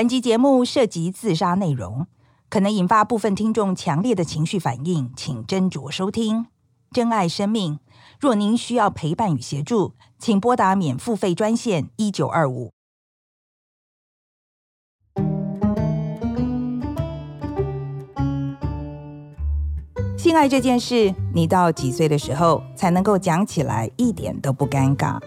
[0.00, 2.06] 本集节目涉及自杀内容，
[2.48, 6.46] 可能引发部分听众强烈的情绪反应，请斟酌收听。
[6.90, 7.80] 珍爱生命，
[8.18, 12.70] 若您需要陪伴与协助，请拨打免付费专线一九二五。
[20.16, 25.20] 性爱这件事，你到几岁的时候才能够讲起来一点都不尴尬？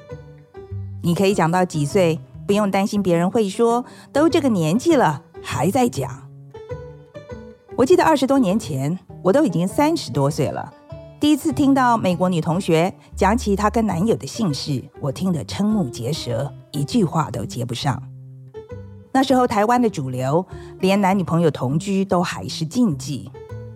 [1.04, 6.30] 你可以讲到几岁，不用担心别人会说，都这个年纪了还在讲。
[7.76, 10.72] 我记得二十多年前，我都已经三十多岁了，
[11.20, 18.02] 第一次听到美国女同学讲起她跟男友的姓氏，我听得瞠目结舌，一句话都接不上。
[19.12, 20.46] 那时候台湾的主流，
[20.80, 23.32] 连男女朋友同居都还是禁忌。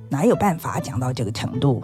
[0.10, 1.84] 哪有办法讲到这个程度？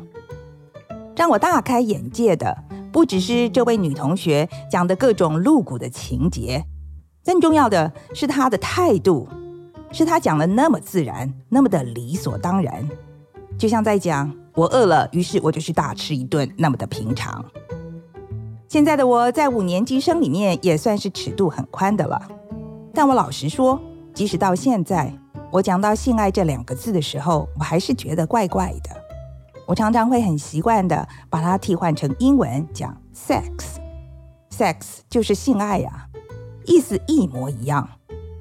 [1.15, 2.55] 让我大开眼界的，
[2.91, 6.65] 不只是这位女同学讲的各种露骨的情节，
[7.23, 9.27] 更重要的是他的态度，
[9.91, 12.89] 是他讲的那么自然，那么的理所当然，
[13.57, 17.43] 就像在讲我饿了，于是我就去大吃一顿，那么的平常。
[18.67, 22.21] 现在的我在五年级生里面也算是尺度很宽的了，
[22.93, 23.79] 但我老实说，
[24.13, 25.13] 即使到现在。
[25.51, 28.89] 我讲到性爱这两个字的时候，我还是觉得怪怪的。
[29.67, 34.75] 我常常会很习惯的把它替换成英文讲 sex，sex
[35.07, 36.02] 就是性爱呀，
[36.65, 37.87] 意思一模一样。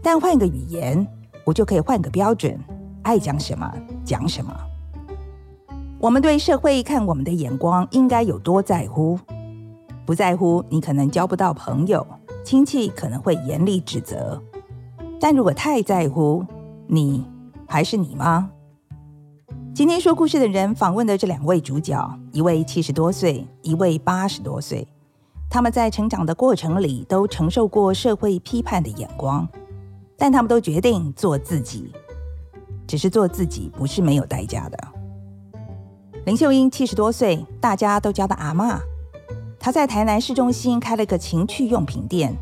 [0.02, 1.06] 但换个语言，
[1.44, 2.58] 我就可以换个标准，
[3.02, 3.72] 爱讲什么
[4.04, 4.52] 讲什么。
[6.00, 9.18] 我们对社会看我们的眼光应该有多在乎？
[10.04, 12.04] 不在乎，你可能交不到朋友，
[12.44, 14.42] 亲戚可能会严厉指责。
[15.20, 16.44] 但如果太在乎，
[16.88, 17.24] 你
[17.68, 18.50] 还是你吗？
[19.72, 24.86] 今天说故事的人访问的这两位主角，一位七十多岁，一位八十多岁。
[25.52, 29.46] 他们在成长的过程里都承受过社会批判的眼光，
[30.16, 31.92] 但他们都决定做自己。
[32.86, 34.78] 只是做自己不是没有代价的。
[36.24, 38.78] 林秀英七十多岁，大家都叫她阿嬷。
[39.60, 42.34] 她在台南市中心开了个情趣用品店，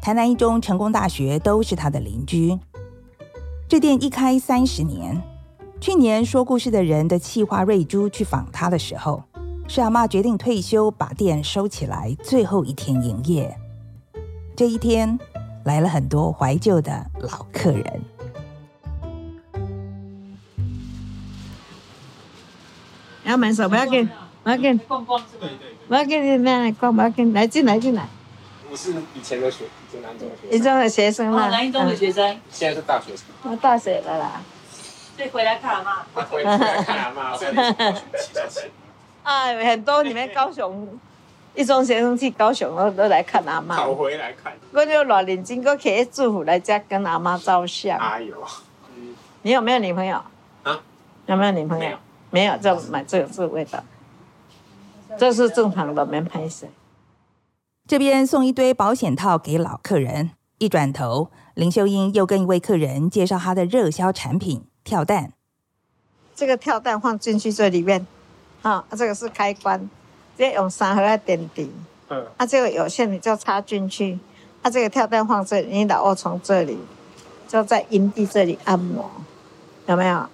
[0.00, 2.56] 台南一中、成功大学都是她的邻居。
[3.68, 5.20] 这店一开三十年，
[5.80, 9.24] 去年说故事的人的气话瑞珠去访她的时候，
[9.70, 13.54] 是阿妈决定退休，把店收起来，最后一天营业。
[14.56, 15.18] 这一天
[15.64, 18.02] 来了很多怀旧的老客人。
[23.24, 23.76] 要买什么？
[23.76, 24.08] 要给，
[24.44, 28.08] 要给，逛逛是对对对，我要给你来逛，不要给来进来进来。
[28.70, 30.58] 我是以前的学，以前南中的学生。
[30.58, 32.40] 一中的学生嘛，南一中的学生。
[32.50, 33.26] 现在是大学生。
[33.42, 34.40] 我大学了啦。
[35.14, 36.24] 所以回来看阿妈。
[36.24, 37.56] 回来看阿妈，所以你
[39.28, 40.88] 哎，很多你们高雄
[41.54, 43.76] 一中学生去高雄都都来看阿妈。
[43.76, 44.54] 跑回来看。
[44.72, 47.98] 我就老年经过去祝福来家跟阿妈照相。
[47.98, 48.34] 哎呦，
[49.42, 50.16] 你有没有女朋友？
[50.62, 50.80] 啊？
[51.26, 51.98] 有没有女朋友？
[52.30, 53.84] 没有，就买这个这个味道。
[55.18, 56.66] 这是正常的，没拍摄。
[57.86, 65.34] 这边送一堆保险套给老客人，一转头，林秀英又跟一位客人介绍她的热销产品——跳蛋。
[66.34, 68.06] 这个跳蛋放进去这里面，
[68.72, 69.88] 啊，这个是开关，直
[70.38, 71.70] 接用三盒来点滴。
[72.08, 72.26] 嗯。
[72.36, 74.18] 啊，这个有线你就插进去，
[74.62, 76.78] 啊，这个跳蛋放这里，你老二从这里，
[77.46, 79.10] 就在阴蒂这里按摩，
[79.86, 80.26] 有没有？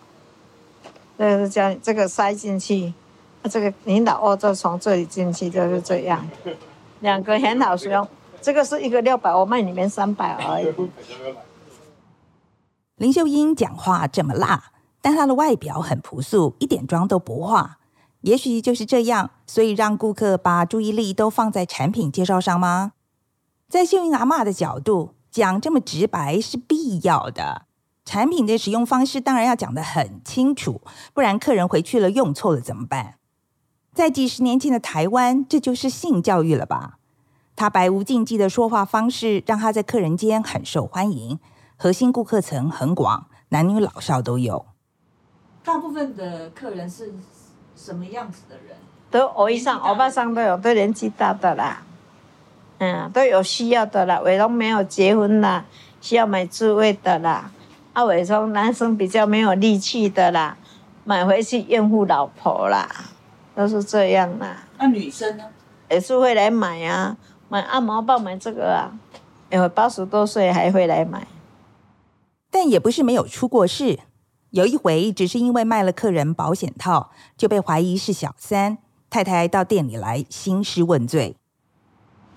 [1.16, 2.92] 这个是将这个塞进去，
[3.42, 6.26] 啊，这个你老二就从这里进去，就是这样。
[7.00, 8.06] 两个很好使用，
[8.40, 10.74] 这个是一个六百，我卖你们三百而已。
[12.96, 17.78] 林秀英讲话这么辣，但她的外表很朴素，一点妆都不化。
[18.24, 22.92] 也许就是这样，所以让顾客把注意力都放在产品介绍上吗？
[23.68, 27.66] 在秀英阿嬷的角度，讲这么直白是必要的。
[28.06, 30.80] 产品的使用方式当然要讲得很清楚，
[31.12, 33.16] 不然客人回去了用错了怎么办？
[33.92, 36.98] 在几十年前的台湾，这就是性教育了吧？
[37.54, 41.38] 他百无禁忌的说话方式，让他在客人间很受欢迎，
[41.76, 44.64] 核心顾客层很广，男女老少都有。
[45.62, 47.14] 大部分的客人是
[47.76, 48.76] 什么样子的人？
[49.10, 51.82] 都欧巴桑、欧巴上都有，都年纪大的啦，
[52.78, 55.64] 嗯，都有需要的啦，伟龙没有结婚啦，
[56.00, 57.50] 需要买自慰的啦，
[57.92, 60.56] 阿伟东男生比较没有力气的啦，
[61.04, 62.88] 买回去应付老婆啦。
[63.54, 64.64] 都是这样啦。
[64.78, 65.44] 那女生呢？
[65.88, 67.16] 也是会来买啊，
[67.48, 68.90] 买按摩棒，买这个啊。
[69.50, 71.24] 有八十多岁还会来买。
[72.50, 74.00] 但也不是没有出过事。
[74.54, 78.78] 有一回，只是因为卖了客人保险套，就被怀疑是小三。
[79.10, 81.34] 太太到店里来兴师问罪。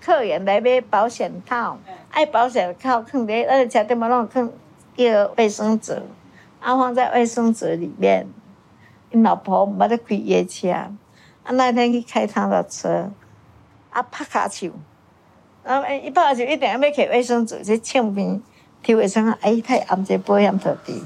[0.00, 1.78] 客人来买保险套，
[2.10, 4.52] 爱保险套，坑爹，而且车店嘛拢坑
[4.96, 6.02] 一个卫生纸，
[6.58, 8.26] 啊放在卫生纸里面。
[9.12, 13.12] 因老婆没得开夜车，啊那天去开他的车，
[13.90, 14.72] 啊拍卡手，
[15.62, 18.42] 啊一拍卡手一定要摕卫生纸去清边，
[18.82, 21.00] 贴卫生啊，哎太暗这保险套底，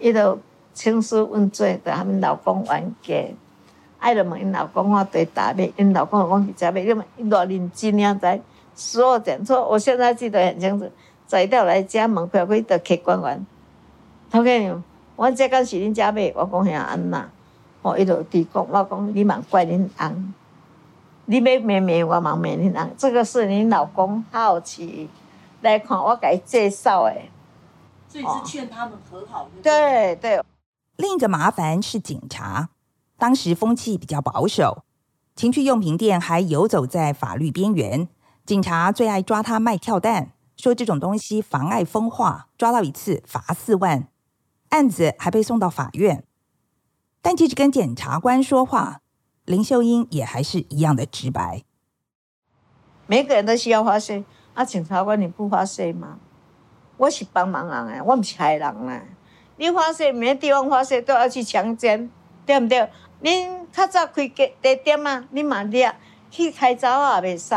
[0.00, 0.38] 伊就
[0.74, 3.34] 兴师问罪，对他们老公冤家。
[3.98, 8.40] 爱了问因老公我对答辩，因老公讲是假辩，因为因多认真啊，在
[8.74, 10.90] 所有点错，我现在记得很清楚。
[11.26, 13.46] 早一到来家门口，佢就客官员，
[14.30, 14.82] 头家，
[15.16, 17.28] 我这敢是恁假买，我讲遐安那，
[17.82, 20.34] 哦，伊就伫讲，我讲你蛮怪恁翁，
[21.26, 25.10] 你要骂骂我，蛮骂恁翁，这个是恁老公好奇
[25.60, 27.30] 来看我给伊介绍诶。
[28.10, 29.48] 所以是劝他们和好。
[29.62, 30.42] 对对。
[30.96, 32.70] 另一个麻烦是警察。
[33.16, 34.84] 当时风气比较保守，
[35.36, 38.08] 情趣用品店还游走在法律边缘。
[38.44, 44.08] 警察最爱抓他卖跳蛋，说这种东西妨碍风化，抓到一次罚四万，
[44.70, 46.24] 案子还被送到法院。
[47.22, 49.02] 但即使跟检察官说话，
[49.44, 51.62] 林秀英也还是一样的直白。
[53.06, 54.24] 每个人都需要发泄，
[54.54, 56.18] 啊，检察官你不发泄吗？
[57.00, 59.02] 我是帮忙人啊，我不是害人啊。
[59.56, 62.10] 你发泄，每个地方发泄都要去强奸，
[62.44, 62.86] 对不对？
[63.22, 65.90] 恁较早开个地点啊，恁嘛掠
[66.30, 67.54] 去开查某也袂使，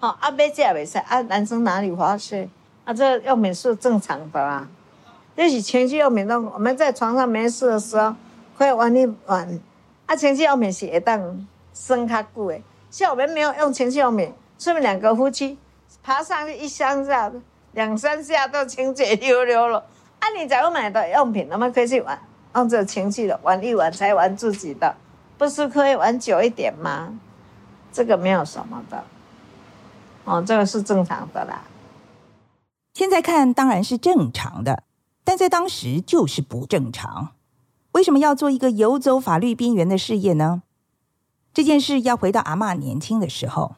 [0.00, 2.48] 吼啊买这也袂使，啊男生哪里发泄？
[2.86, 4.66] 啊这用品是正常的啦，
[5.36, 8.14] 这是情趣用品，都我们在床上没事的时候
[8.56, 9.60] 可以玩一玩，
[10.06, 12.58] 啊情趣用品是会当生较久的，
[12.90, 15.58] 像我们没有用情趣用品，顺便两个夫妻
[16.02, 17.30] 爬上去一箱下，
[17.72, 19.78] 两三下都清洁溜溜了，
[20.18, 22.18] 啊你在我买的用品，我们可以去玩。
[22.56, 24.96] 用这情趣的玩一玩才玩自己的，
[25.38, 27.16] 不是可以玩久一点吗？
[27.92, 29.04] 这个没有什么的，
[30.24, 31.62] 哦，这个是正常的啦。
[32.92, 34.82] 现在看当然是正常的，
[35.22, 37.30] 但在当时就是不正常。
[37.92, 40.62] 为什么要做一个游走法律边缘的事业呢？
[41.54, 43.76] 这件事要回到阿嬷年轻的时候，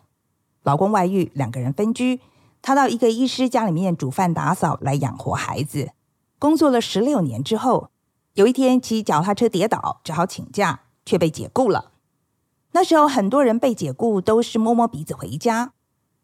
[0.63, 2.21] 老公外遇，两个人分居，
[2.63, 5.91] 他到一个医师家里面煮饭打扫来养活孩子。
[6.39, 7.91] 工作了十六年之后。
[8.35, 11.93] 有一天骑脚踏车跌倒，只好请假，却被解雇了。
[12.71, 15.73] 那时候很多人被解雇都是摸摸鼻子回家，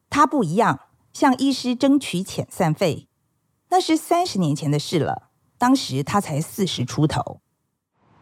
[0.09, 0.81] 他不一样，
[1.13, 3.09] 向医师争取遣散费。
[3.69, 5.25] 那是三十年前的事了，
[5.59, 7.43] 当时他才四十出头。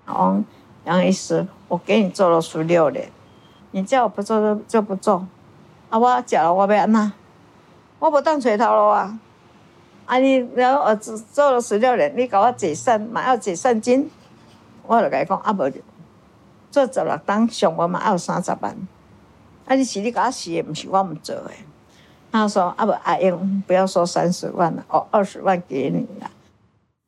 [0.07, 0.43] 哦，
[0.85, 3.13] 杨医师，我给你做了十六年，
[3.71, 5.29] 你叫我不做就就不做。
[5.91, 7.13] 啊，我讲了，我要安那，
[8.07, 9.19] 我不当垂头路啊。
[10.05, 10.19] 啊！
[10.19, 14.09] 你然后儿子做了十六年，你给我解散，嘛要解散金，
[14.85, 15.69] 我就跟伊讲啊，无
[16.71, 18.77] 做十六档上我嘛要三十万。
[19.65, 21.51] 啊，你是你给我死的，不是我们做的。
[22.31, 26.31] 他说啊，不阿英，不要说三十万了，哦，二十万给你了。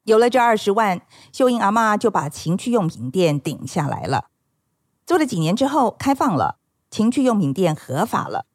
[0.02, 1.00] 有了这二十万，
[1.32, 4.24] 秀英阿妈就把情趣用品店顶下来了。
[5.06, 6.56] 做了几年之后，开放了，
[6.90, 8.46] 情趣用品店合法了。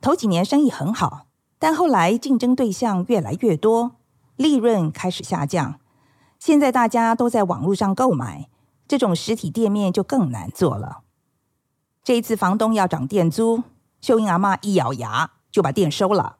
[0.00, 1.26] 头几年生意很好。
[1.58, 3.92] 但后来竞争对象越来越多，
[4.36, 5.80] 利润开始下降。
[6.38, 8.48] 现在大家都在网络上购买，
[8.86, 10.98] 这种实体店面就更难做了。
[12.02, 13.62] 这一次房东要涨店租，
[14.00, 16.36] 秀英阿妈一咬牙就把店收了。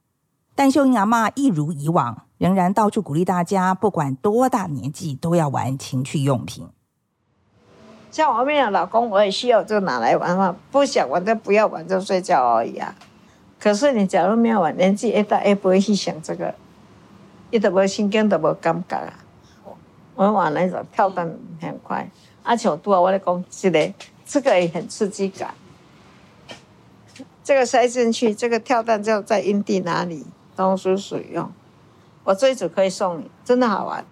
[0.54, 6.68] 但秀英阿妈一如以往，仍然到处鼓励大家，不管多大年纪都要玩情趣用品。
[8.10, 12.94] 像我没有老公，我也需要就拿来玩嘛，不想玩就不要玩，就睡觉而已啊。
[13.64, 16.54] 可是你假如没有玩，年纪一大也不会去想这个，
[17.50, 19.14] 一点无心境都无感觉啊。
[20.14, 22.06] 我玩那种跳弹很快，
[22.42, 23.94] 而且我多我的讲是的，
[24.26, 25.54] 这个也很刺激感。
[27.42, 31.50] 这个塞进去，这个跳弹就在阴蒂哪里，同时使用。
[32.24, 34.04] 我这一组可以送你，真的好玩。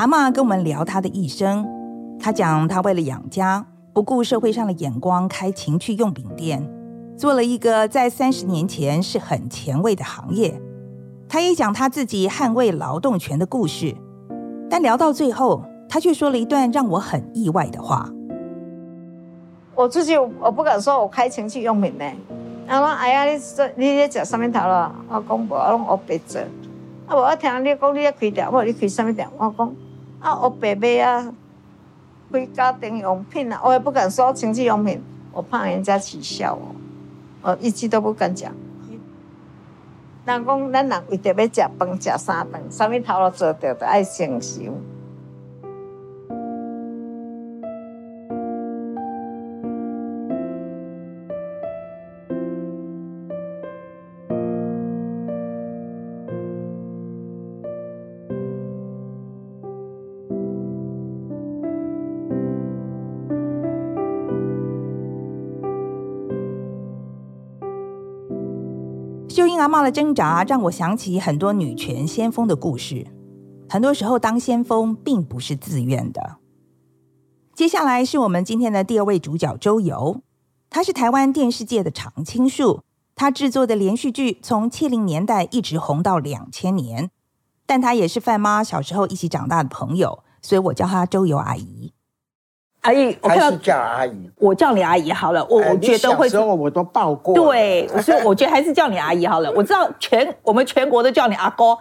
[0.00, 1.68] 阿妈跟我们聊她的一生，
[2.18, 6.66] 她讲她为了养家，不顾社会上的眼光，开情趣用品店，
[7.18, 10.58] 做了一个在三十年前是很前卫的行业。
[11.28, 13.94] 她也讲她自己捍卫劳动权的故事，
[14.70, 18.08] 但聊到最后，她却说了一段让我很意外的话。
[19.74, 22.10] 我自己我不敢说我开情趣用品呢，
[22.66, 26.40] 然后哎呀，你这你在讲上面头了，我讲无，我拢我别做，
[27.04, 29.70] 啊，我听你讲你要开店，我你开上面店，我讲。
[30.20, 31.32] 啊，我白买啊，
[32.30, 36.74] 开家庭用品啊，我也不敢说情趣用品，我怕人家取笑我，
[37.42, 38.52] 我一句都不敢讲。
[40.26, 44.60] 人讲咱人为着要食饭食三顿，啥物头路做着，都爱承受。
[69.60, 73.06] 阿妈的挣扎，让我想起很多女权先锋的故事。
[73.68, 76.38] 很多时候，当先锋并不是自愿的。
[77.54, 80.22] 接下来是我们今天的第二位主角周游，
[80.70, 82.80] 她是台湾电视界的常青树。
[83.14, 87.10] 她制作的连续剧从七零年代一直红到两千年，
[87.66, 91.92] 但她也是范妈小时候一起长大的朋友，所以我叫她周游阿姨。
[92.80, 95.44] 阿姨，我还是叫阿姨，我叫你阿姨好了。
[95.50, 97.34] 我我觉得会，小时候我都抱过。
[97.34, 99.52] 对，所以我觉得还是叫你阿姨好了。
[99.56, 101.76] 我知道全我们全国都叫你阿哥，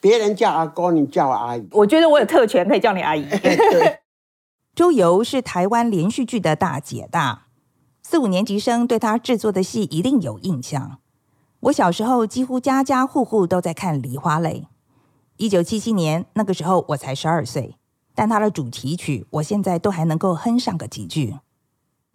[0.00, 1.68] 别人叫阿哥，你叫我阿姨。
[1.72, 3.28] 我觉得我有特权可以叫你阿姨。
[3.40, 4.00] 对，
[4.74, 7.46] 周游是台湾连续剧的大姐大，
[8.02, 10.98] 四五年级生对她制作的戏一定有印象。
[11.60, 14.66] 我小时候几乎家家户户都在看《梨花泪》。
[15.36, 17.76] 一九七七年那个时候我才十二岁。
[18.18, 21.36] 但它的主题曲，我现在都还能够哼上个几句。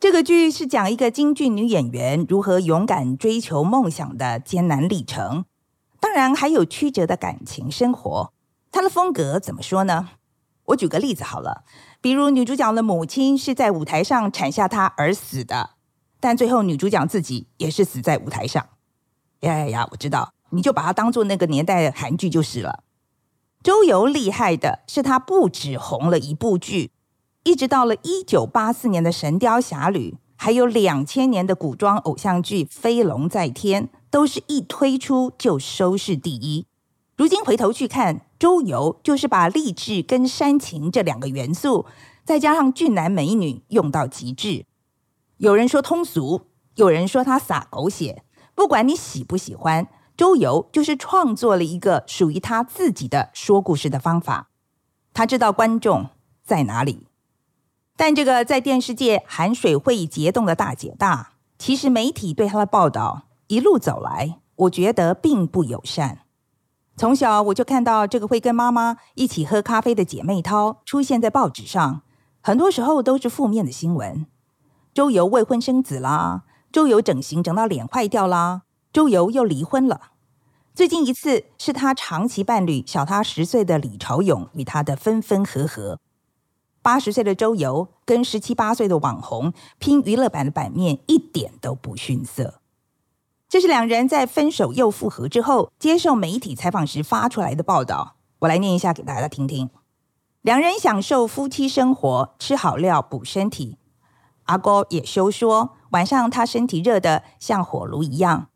[0.01, 5.45] 这个剧是讲一个京剧女演员如何勇敢追求梦想的艰难历程，
[6.01, 8.33] 当然还有曲折的感情生活。
[8.69, 10.09] 它的风格怎么说呢？
[10.65, 11.63] 我举个例子好了，
[12.01, 15.69] 比如女主角的母亲是在舞台上产下她而死的，
[16.19, 18.61] 但最后女主角自己也是死在舞台上。
[19.39, 19.87] 呀呀呀！
[19.91, 22.83] 我知道，你就把它当做那个年代的韩剧就是了。
[23.63, 26.91] 周游厉害的是，他不止红了一部剧，
[27.43, 36.65] 一直到了一九八四年的《神雕侠侣》，还有两千年的古装偶像剧《飞龙在天》，都是一推出就收视第一。
[37.15, 41.85] 如今回头去看，周游就是把励志跟煽情这两个元素，
[42.25, 44.65] 再加上俊男美女用到极致。
[45.37, 49.87] 有人说通俗，有人说他洒狗血，不管你喜不喜欢。
[50.15, 54.49] 周游就是创作了一个属于他自己的说故事的方法，
[55.13, 56.09] 他知道观众
[56.43, 57.07] 在哪里。
[57.95, 66.19] 但这个在电视界含水会结冻的大姐大，其实媒体对他的报道一路走来，我觉得并不友善。
[66.95, 72.03] 从小我就看到这个会跟妈妈一起喝咖啡的姐妹涛出现在报纸上，
[72.41, 74.27] 很多时候都是负面的新闻。
[74.93, 78.61] 周游未婚生子啦，周游整形整到脸坏掉啦。
[78.93, 80.11] 周游又离婚了，
[80.75, 85.99] 最近一次是他长期伴侣小他十岁的李朝勇与他的分分合合。
[86.83, 92.59] 八十岁的周游跟十七八岁的网红拼娱乐版的版面一点都不逊色。
[93.49, 99.71] 这是两人在分手又复合之后接受媒体采访时发出来的报道，我来念一下给大家听听。
[100.43, 103.79] 两人享受夫妻生活，吃好料补身体。
[104.43, 108.49] 阿哥也休说，晚上他身体热得像火炉一样。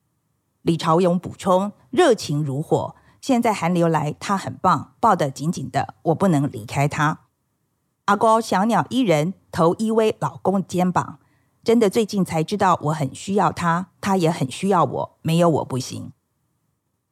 [0.68, 7.22] 李朝勇补充：“热情如火，现在寒流来，他很棒，抱得紧紧的，我不能离开他。”
[8.04, 11.20] 阿哥小鸟依人，头依偎老公的肩膀，
[11.64, 16.12] 真的最近才知道我很需要他，他也很需要我，没有我不行。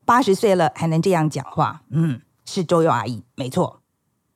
[0.04, 3.82] 八十岁了还能这样讲话，嗯，是周游阿姨没错。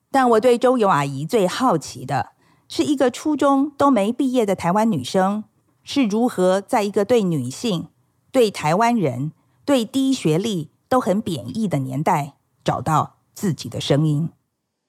[0.10, 2.32] 但我对周游阿姨最好奇的
[2.70, 5.44] 是，一个初中都没毕业的台湾女生
[5.84, 7.90] 是如何在一个对女性。
[8.32, 9.32] 对台湾人
[9.66, 12.34] 对低学历都很贬义的年代，
[12.64, 14.30] 找到自己的声音。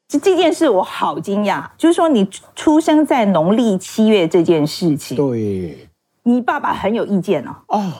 [0.09, 5.89] 这这件事我好惊讶，就是说你出生在农历七月这件事情，对，
[6.25, 7.57] 你爸爸很有意见哦。
[7.69, 7.93] 哦，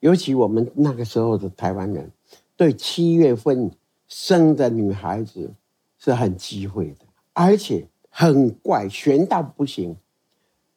[0.00, 2.10] 尤其我们那个时候的台湾人，
[2.56, 3.70] 对七月份
[4.08, 5.52] 生的女孩子
[5.98, 9.96] 是很忌讳的，而且很怪，玄到不行。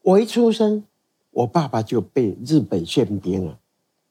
[0.03, 0.83] 我一出生，
[1.31, 3.57] 我爸爸就被日本宪兵了。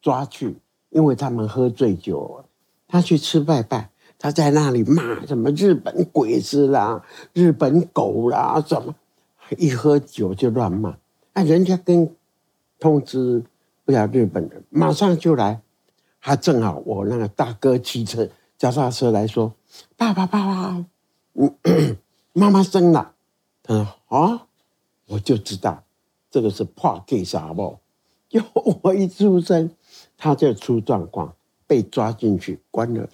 [0.06, 0.56] 抓去，
[0.90, 2.44] 因为他们喝醉酒，
[2.86, 8.94] 他去吃拜拜，他在那里骂什么日本鬼子啦、日本狗啦，什么
[9.58, 10.96] 一喝酒就乱骂。
[11.34, 12.14] 那人家跟
[12.78, 13.42] 通知
[13.84, 15.60] 不要日本人，马上就来。
[16.20, 19.52] 他正好我那个大哥骑车脚踏车来说
[19.98, 20.84] ：“爸爸，爸爸，
[21.34, 21.52] 嗯，
[22.32, 23.14] 妈妈生了。”
[23.64, 24.46] 他说：“啊，
[25.08, 25.82] 我就知道
[26.30, 27.80] 这个是破 case 啊，不？
[28.28, 28.40] 就
[28.82, 29.68] 我一出生。”
[30.16, 31.34] 他就出状况，
[31.66, 33.08] 被抓进去关了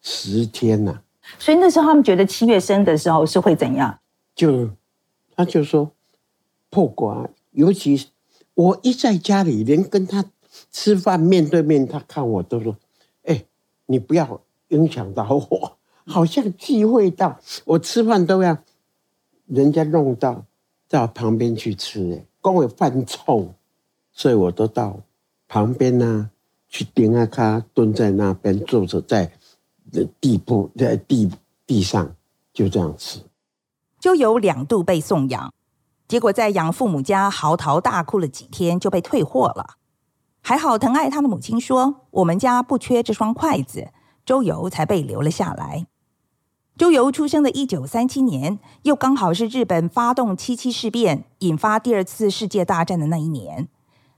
[0.00, 1.00] 十天呐。
[1.38, 3.98] 所以那时候他们觉得七月生的时候是会怎样？
[4.34, 4.70] 就
[5.34, 5.90] 他就说
[6.70, 8.08] 破瓜，尤其
[8.54, 10.24] 我一在家里，连跟他
[10.70, 12.76] 吃饭面对面，他看我都说
[13.24, 13.44] ：“哎，
[13.86, 18.58] 你不要影响到我，好像忌讳到我吃饭都要
[19.46, 20.44] 人家弄到
[20.88, 23.54] 到旁边去吃，哎，光我犯臭，
[24.12, 25.00] 所以我都到
[25.48, 26.30] 旁边呢、啊、
[26.74, 29.30] 去顶下卡，蹲在那边坐着，在
[30.20, 31.30] 地铺在地
[31.64, 32.16] 地上
[32.52, 33.20] 就这样吃。
[34.00, 35.54] 周游两度被送养，
[36.08, 39.76] 结果在养父母家嚎啕大哭了几天，就被退货了。
[40.40, 43.90] 还好疼爱他的母亲说：“我们家不缺这双筷子。”
[44.26, 45.86] 周游才被留了下来。
[46.76, 53.68] 周游出生的一九三七年，又刚好是日本发动七七事变，引发第二次世界大战的那一年。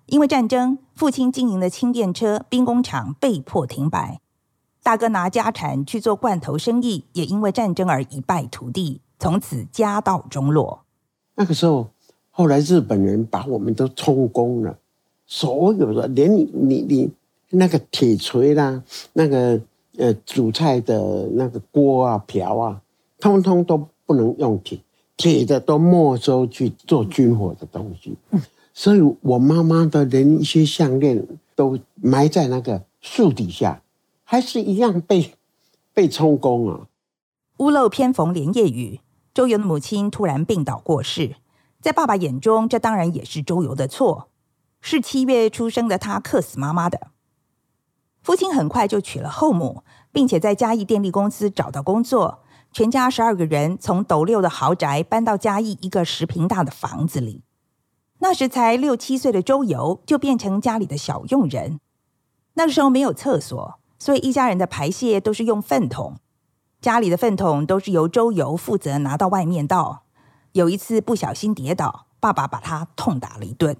[0.06, 4.20] 因为战争，父亲经营的轻便车兵工厂被迫停摆。
[4.82, 10.82] 大哥拿家产去做罐头生意，也因为战争而一败涂地，从此家道中落。
[11.34, 11.88] 那个时候，
[12.30, 14.78] 后来日本人把我们都充公了，
[15.26, 17.10] 所有的连你你你
[17.50, 18.82] 那个铁锤啦，
[19.12, 19.60] 那个。
[19.98, 22.82] 呃，煮菜的那个锅啊、瓢啊，
[23.18, 24.78] 通通都不能用铁，
[25.16, 28.14] 铁的都没收去做军火的东西。
[28.78, 33.80] 所以我妈妈的连一些项链都埋在那个树底下，
[34.22, 35.32] 还是一样被
[35.94, 36.86] 被充公啊。
[37.56, 39.00] 屋漏偏逢连夜雨，
[39.32, 41.36] 周游的母亲突然病倒过世，
[41.80, 44.28] 在爸爸眼中，这当然也是周游的错，
[44.82, 47.08] 是七月出生的他克死妈妈的。
[48.22, 52.40] 父亲很快就娶了后母，并且在嘉义电力公司找到工作，
[52.70, 57.45] 全家十二个人从斗六的豪宅搬到嘉义一个十坪大的房子里。
[58.18, 61.80] 那时才六七岁的周游就变成家里的小佣人。
[62.54, 66.16] 那个时候没有厕所，所以一家人的排泄都是用粪桶。
[66.80, 70.04] 家里的粪桶都是由周游负责拿到外面倒。
[70.52, 73.76] 有一次不小心跌倒，爸爸把他痛打了一顿。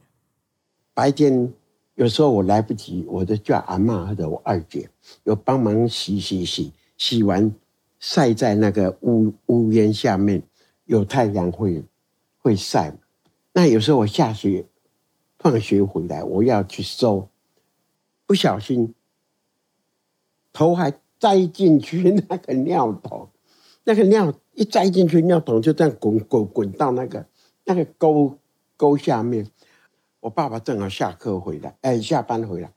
[0.95, 1.53] 白天。
[1.95, 4.87] 有时候我来不及，我就叫阿嬷或者我二姐，
[5.25, 7.51] 有帮忙洗洗洗，洗完
[7.99, 10.43] 晒在那个屋屋檐下面，
[10.85, 11.83] 有太阳会
[12.37, 12.93] 会晒。
[13.57, 14.67] 那有时候我下学
[15.39, 17.31] 放学回来，我要去收，
[18.27, 18.95] 不小心
[20.53, 23.31] 头还栽进去 那个尿桶，
[23.85, 27.27] 那个尿一栽进去，尿桶就这样滚滚滚到那个
[27.65, 28.39] 那个沟
[28.77, 29.51] 沟下面。
[30.21, 32.71] 我爸爸正好下课回来，哎，下班回来，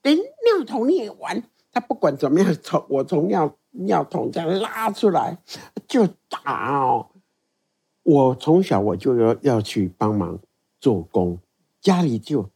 [0.00, 1.42] 连尿桶你也玩？
[1.70, 5.36] 他不管怎么样，从我从尿尿桶这样拉出来
[5.86, 7.10] 就打哦。
[8.02, 10.38] 我从小我就要要去帮忙
[10.80, 11.38] 做工，
[11.80, 12.48] 家里就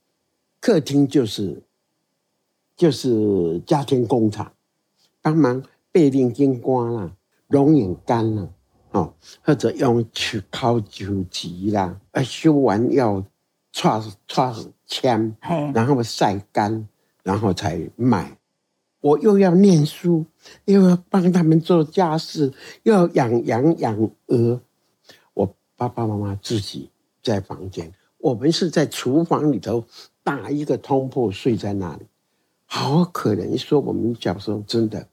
[0.61, 1.63] 客厅就是
[2.77, 4.53] 就是家庭工厂，
[5.23, 7.17] 帮忙背零金瓜啦、
[7.49, 8.49] 龙眼干啦，
[8.93, 13.25] 哦，或者用去烤酒鸡啦，啊，修完要。
[13.73, 14.57] 刷刷
[14.87, 15.37] 铅，
[15.75, 16.89] 然后晒干，
[17.23, 18.39] 然后才卖。
[19.03, 20.25] 我又要念书，
[20.65, 22.55] 又要帮他们做家事，
[22.85, 24.63] 又要养羊养鹅。
[25.79, 26.91] 我爸爸妈妈自己
[27.23, 29.85] 在房间，我们是在厨房里头
[30.23, 32.07] 打一个通铺睡在那里，
[32.65, 33.47] 好可怜。
[33.47, 35.09] 你说我们小时候真的，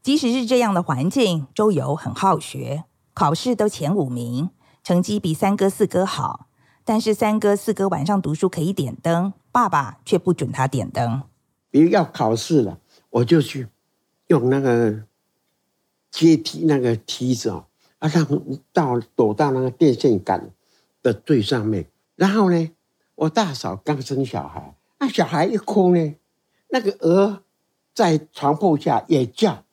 [0.00, 4.50] 即使是这样的环境，周游很好学，考试都前五名，
[4.84, 6.46] 成绩比三哥四哥好。
[6.84, 11.22] 但是三哥四哥晚上读书可以点灯，爸爸却不准他点灯。
[11.70, 12.78] 比如要考试了，
[13.10, 13.66] 我就去
[14.28, 15.02] 用那个
[16.10, 17.64] 阶梯那个梯子哦，
[18.04, 18.26] 啊，让
[18.72, 20.50] 到躲到那个电线杆
[21.02, 21.86] 的最上面。
[22.16, 22.70] 然后呢，
[23.14, 26.14] 我大嫂刚生小孩，那小孩一哭呢，
[26.68, 27.42] 那个鹅
[27.94, 29.64] 在床铺下也叫，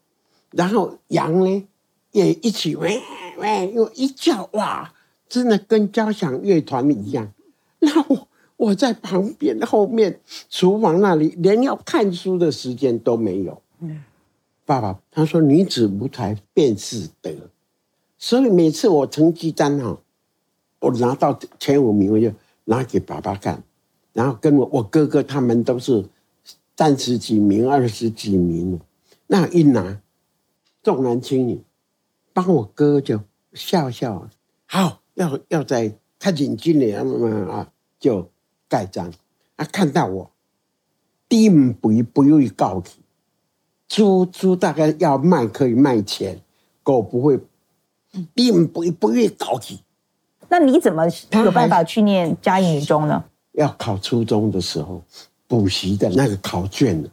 [0.52, 1.68] 然后羊呢
[2.12, 3.02] 也一起喂
[3.38, 4.94] 喂，又一叫哇。
[5.28, 7.32] 真的跟交响乐团一样，
[7.80, 13.62] 那我 我在旁边后面厨房那里，连要看书的时间都没有。
[13.80, 14.04] 嗯，
[14.66, 17.32] 爸爸他说女子无才便是德，
[18.22, 19.98] 所以每次我成绩单哈，
[20.80, 22.32] 我拿到前五名，我就
[22.66, 23.64] 拿给爸爸看，
[24.14, 26.06] 然后跟我我哥哥他们都是
[26.78, 28.80] 三十几名、二十几名，
[29.26, 30.00] 那一拿
[30.84, 31.64] 重男轻女，
[32.32, 33.20] 帮我哥就
[33.54, 34.30] 笑笑，
[34.68, 35.00] 好。
[35.16, 37.04] 要要在看紧紧的啊
[37.52, 38.32] 啊，就
[38.70, 39.12] 盖章
[39.58, 39.66] 啊！
[39.66, 40.32] 看到我，
[41.28, 43.02] 第一不不愿意告起，
[43.90, 46.42] 猪猪大概要卖可以卖钱，
[46.82, 47.38] 狗不会，
[48.34, 49.82] 第一不不愿意告起。
[50.50, 51.04] 那你怎么
[51.44, 53.24] 有办法去念嘉义女中呢？
[53.54, 55.02] 要考初中的时候，
[55.48, 57.10] 补习的那个考卷，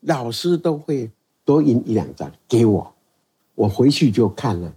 [0.00, 1.10] 老师都会
[1.44, 2.94] 多印一两张给我，
[3.54, 4.72] 我回去就看了，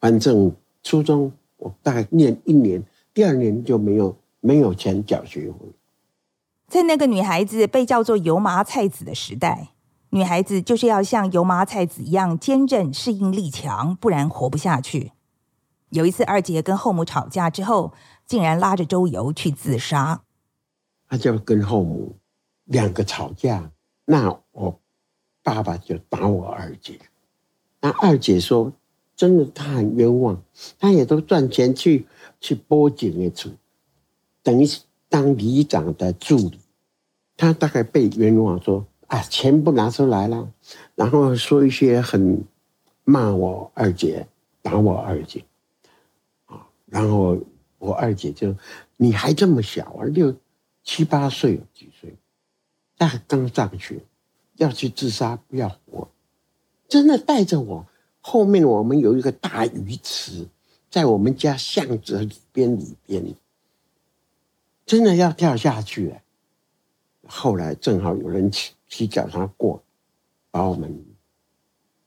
[0.00, 1.32] 反正初中。
[1.58, 2.82] 我大概念一年，
[3.14, 5.54] 第二年就没有没有钱缴学费。
[6.68, 9.70] 在那个女孩子被叫做油麻菜籽的时代，
[10.10, 15.12] 女孩子就是要像油麻菜籽一样坚韧、适应力强，不然活不下去。
[15.90, 17.92] 有一次，二姐跟后母吵架之后，
[18.24, 20.22] 竟然拉着周游去自杀。
[21.08, 22.16] 他就跟后母
[22.64, 23.70] 两个吵架，
[24.04, 24.80] 那我
[25.42, 26.98] 爸爸就打我二姐。
[27.80, 28.72] 那二姐说
[29.14, 30.40] ：“真的，她很冤枉，
[30.78, 32.06] 她也都赚钱去
[32.40, 33.50] 去报警的处，
[34.42, 34.66] 等于
[35.08, 36.60] 当里长的助理，
[37.36, 40.52] 她大概被冤枉说。”啊，钱不拿出来了，
[40.94, 42.44] 然后说一些很
[43.04, 44.26] 骂我二姐、
[44.62, 45.44] 打我二姐，
[46.46, 47.38] 啊，然后
[47.78, 48.54] 我二姐就，
[48.96, 50.34] 你还这么小啊，六
[50.82, 52.14] 七八岁几岁，
[52.98, 54.00] 那刚上学，
[54.56, 56.08] 要去自杀不要活，
[56.88, 57.86] 真的带着我。
[58.20, 60.48] 后面我们有一个大鱼池，
[60.90, 63.36] 在我们家巷子里边里边，
[64.84, 66.22] 真的要跳下去了。
[67.28, 68.72] 后来正好有人骑。
[68.88, 69.82] 骑脚踏过，
[70.48, 71.04] 把我们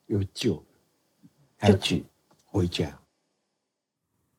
[0.06, 0.64] 又救了，
[1.58, 2.06] 还去
[2.46, 3.00] 回家。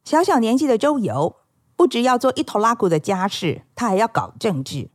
[0.04, 1.36] 小小年纪的周游，
[1.76, 4.88] 不只要做一头拉库的家事，他还要搞政治。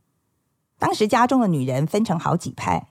[0.76, 2.88] 当时家中的女人分成好几派，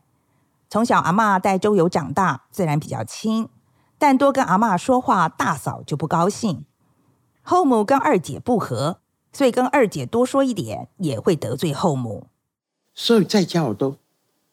[0.69, 3.49] 从小阿嬷带周游长大，自然比较亲，
[3.97, 6.63] 但多跟阿嬷说话，大嫂就不高兴。
[7.41, 9.01] 后母跟二姐不和，
[9.33, 12.27] 所以跟二姐多说一点，也会得罪后母。
[12.95, 13.95] 所以在家我都。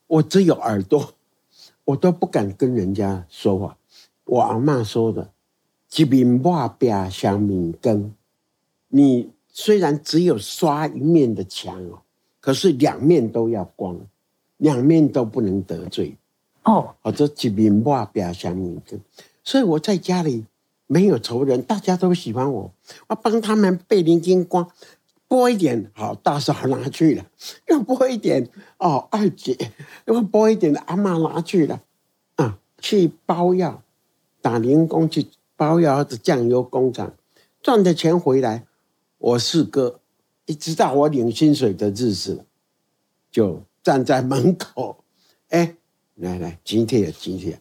[0.05, 1.15] 我只有耳朵，
[1.85, 3.77] 我都不敢跟人家说话。
[4.25, 5.31] 我阿嬷说的
[5.95, 8.13] “一面抹壁双面光”，
[8.89, 12.01] 你虽然只有刷一面的墙哦，
[12.39, 13.97] 可是两面都要光，
[14.57, 16.15] 两面都不能得罪
[16.63, 16.93] 哦。
[17.01, 19.01] 我这“一面抹壁双面光”，
[19.43, 20.45] 所以我在家里
[20.85, 22.71] 没有仇人，大家都喜欢我，
[23.07, 24.69] 我帮他们背灵金光。
[25.33, 27.23] 拨一点，好，大嫂拿去了；
[27.67, 29.57] 又拨一点，哦，二姐
[30.05, 31.81] 又拨一点，阿妈拿去了。
[32.35, 33.81] 啊，去包药，
[34.43, 37.15] 打零工去包药的酱油工厂，
[37.63, 38.67] 赚的钱回来，
[39.17, 40.01] 我四哥
[40.45, 42.45] 一直到我领薪水的日子，
[43.31, 45.03] 就站在门口，
[45.49, 45.75] 哎，
[46.13, 47.59] 来来，今天也今天，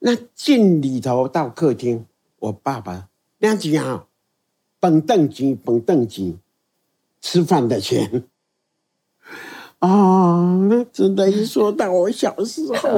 [0.00, 2.06] 那进里头到客厅，
[2.40, 3.08] 我爸爸
[3.38, 4.08] 两句啊。
[4.80, 6.38] 蹦凳机，蹦凳机，
[7.20, 8.24] 吃饭的钱
[9.78, 10.56] 啊！
[10.68, 12.88] 那真的，一说到我小时候，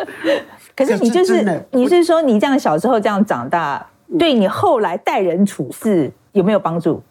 [0.74, 7.02] 可是你就是，你是说你这样小时候这样长大，对你后来待人处事有没有帮助？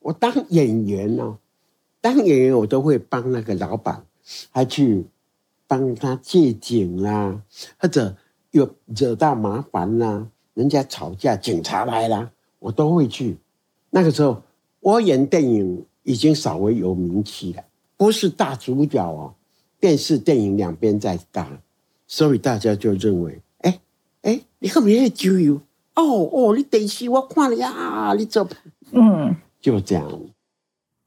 [0.00, 1.36] 我当演员呢，
[2.00, 4.04] 当演员我都会帮那个老板，
[4.50, 5.06] 还去
[5.66, 7.42] 帮他借景啦，
[7.78, 8.16] 或者
[8.52, 12.30] 有惹到麻烦啦，人家吵架，警察来了。
[12.58, 13.36] 我都会去。
[13.90, 14.42] 那个时候，
[14.80, 17.62] 我演电影已经稍微有名气了，
[17.96, 19.34] 不是大主角哦。
[19.80, 21.48] 电视、电影两边在打，
[22.06, 23.80] 所以大家就认为，哎
[24.22, 25.54] 哎，你可不可以就有？
[25.94, 28.46] 哦哦，你电视我看了呀，你走。
[28.90, 30.08] 嗯，就这样。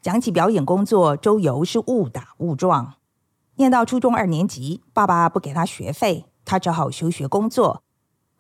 [0.02, 2.94] 讲起表演工作，周游是误打误撞。
[3.56, 7.84] 念到初中二年级，爸爸不给他学费，他只好休学工作。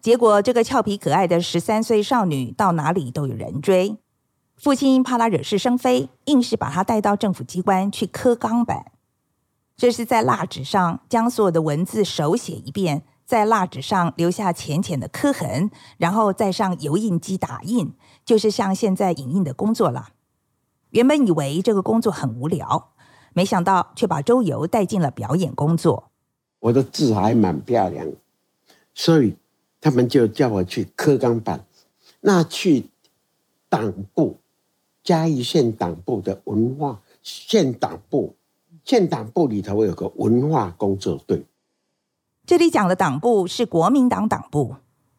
[0.01, 3.97] 结果，这个俏皮可爱的十三岁少女到哪里都有人追。
[4.55, 8.93] 父亲怕她惹是生非，硬是把她带到政府机关去刻钢板。
[9.77, 17.93] 这是在蜡纸上将所有的文字手写一遍，在蜡纸上留下浅浅的刻痕，然后再上油印机打印，
[18.25, 20.09] 就是像现在影印的工作了。
[20.89, 22.89] 原本以为这个工作很无聊，
[23.33, 26.11] 没想到却把周游带进了表演工作。
[26.59, 28.07] 我的字还蛮漂亮，
[28.95, 29.37] 所以。
[29.81, 31.65] 他们就叫我去刻钢板，
[32.21, 32.85] 那去
[33.67, 34.37] 党部，
[35.03, 38.35] 嘉义县党部的文化县党部，
[38.85, 41.45] 县党部里头有个文化工作队。
[42.45, 44.75] 这里讲的党部是国民党党部，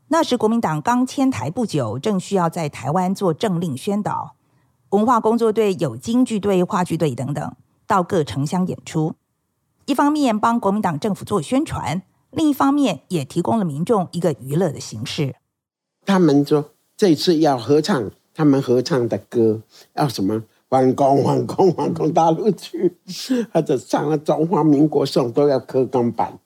[0.09, 4.37] 那时国民党刚迁台不久，正需要在台湾做政令宣导。
[4.90, 9.14] 文化工作队有京剧队、话剧队等等，到各城乡演出，
[9.87, 12.03] 一方面帮国民党政府做宣传。
[12.33, 15.35] 另一方面，也提供了民众一个娱乐的形式。
[16.05, 19.61] 他们说这次要合唱，他们合唱的歌
[19.95, 20.42] 要什么？
[20.68, 22.97] 反攻， 反攻，反攻大陆去，
[23.53, 26.38] 或者唱了中华民国颂都要刻钢板。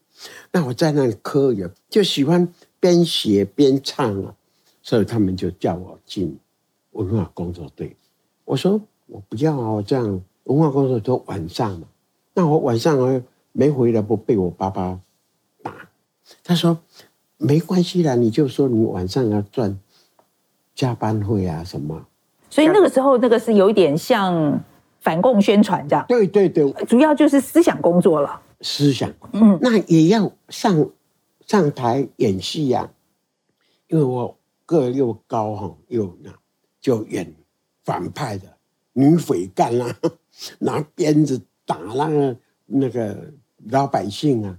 [0.50, 4.34] 那我在那里刻也就喜欢边写边唱啊，
[4.82, 6.36] 所以他们就叫我进
[6.90, 7.94] 文化工作队。
[8.44, 11.86] 我说我不要啊，我这样文化工作都晚上嘛，
[12.34, 13.22] 那我晚上我
[13.52, 14.98] 没回来，不被我爸爸。
[16.42, 16.78] 他说
[17.38, 19.78] ：“没关系啦，你就说你晚上要赚
[20.74, 22.06] 加班费啊什么。”
[22.50, 24.60] 所以那个时候，那个是有一点像
[25.00, 26.04] 反共宣传这样。
[26.08, 28.40] 对对对，主要就是思想工作了。
[28.60, 30.88] 思想，嗯，那也要上
[31.46, 32.90] 上台演戏呀、啊。
[33.88, 36.32] 因为我个又高哈，又那
[36.80, 37.32] 就演
[37.84, 38.56] 反派的
[38.94, 39.94] 女匪干啊，
[40.58, 43.32] 拿鞭子打那个那个
[43.70, 44.58] 老百姓啊，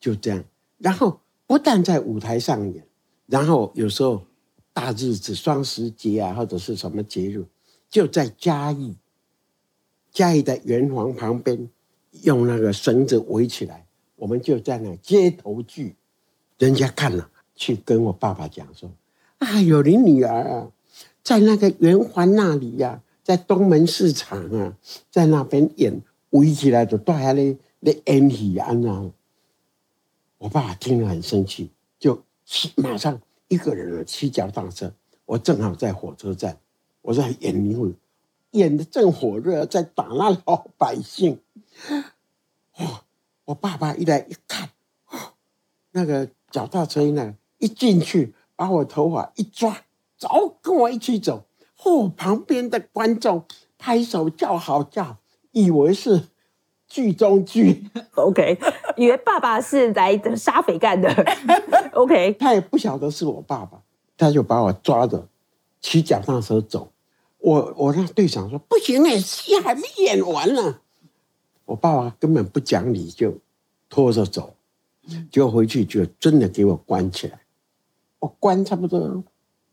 [0.00, 0.44] 就这样。
[0.78, 2.86] 然后不但在舞台上演，
[3.26, 4.22] 然后有时候
[4.72, 7.44] 大日子双十节啊，或者是什么节日，
[7.88, 8.96] 就在嘉义，
[10.12, 11.68] 嘉义的圆环旁边，
[12.22, 13.86] 用那个绳子围起来，
[14.16, 15.96] 我们就在那街头剧，
[16.58, 17.30] 人家看了。
[17.58, 18.90] 去跟我爸爸讲说
[19.40, 20.70] ：“啊，有你女儿啊，
[21.24, 24.76] 在那个圆环那里呀、啊，在东门市场啊，
[25.10, 29.10] 在那边演围起来的，大家咧咧演戏啊那。”
[30.38, 32.22] 我爸听了很生气，就
[32.76, 34.92] 马上一个人骑脚踏车。
[35.24, 36.58] 我正好在火车站，
[37.02, 37.92] 我在演一会，
[38.52, 41.40] 演的正火热，在打那老百姓。
[42.76, 43.02] 哦，
[43.46, 44.70] 我爸爸一来一看，
[45.92, 47.36] 那个脚踏车呢？
[47.58, 49.84] 一进去，把我头发一抓，
[50.18, 51.46] 走，跟我一起走。
[51.82, 53.44] 哦，旁边的观众
[53.78, 55.16] 拍手叫好叫，
[55.52, 56.28] 以为是
[56.88, 57.84] 剧中剧。
[58.14, 58.58] OK，
[58.96, 61.08] 以为爸爸是来杀匪干的。
[61.92, 63.78] OK， 他也不晓得是我爸爸，
[64.16, 65.26] 他就把我抓着，
[65.80, 66.90] 骑脚踏车走。
[67.38, 70.80] 我我那队长说不行哎，戏还没演完呢。
[71.64, 73.34] 我爸爸根本不讲理，就
[73.88, 74.54] 拖着走，
[75.30, 77.40] 就回去就真的给我关起来。
[78.20, 79.22] 我关差不多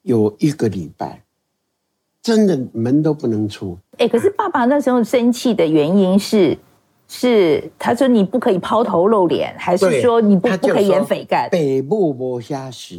[0.01, 1.23] 有一个礼拜，
[2.21, 3.77] 真的门都不能出。
[3.97, 6.57] 哎，可是爸爸那时候生气的原因是，
[7.07, 11.49] 是他说你不可以抛头露脸，还是说你不不可以演匪干？
[11.49, 12.95] 父母无下死，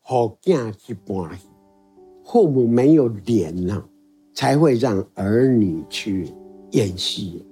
[0.00, 1.48] 好囝去搬戏，
[2.24, 3.84] 父母没有脸了，
[4.34, 6.32] 才会让儿女去
[6.70, 7.44] 演戏。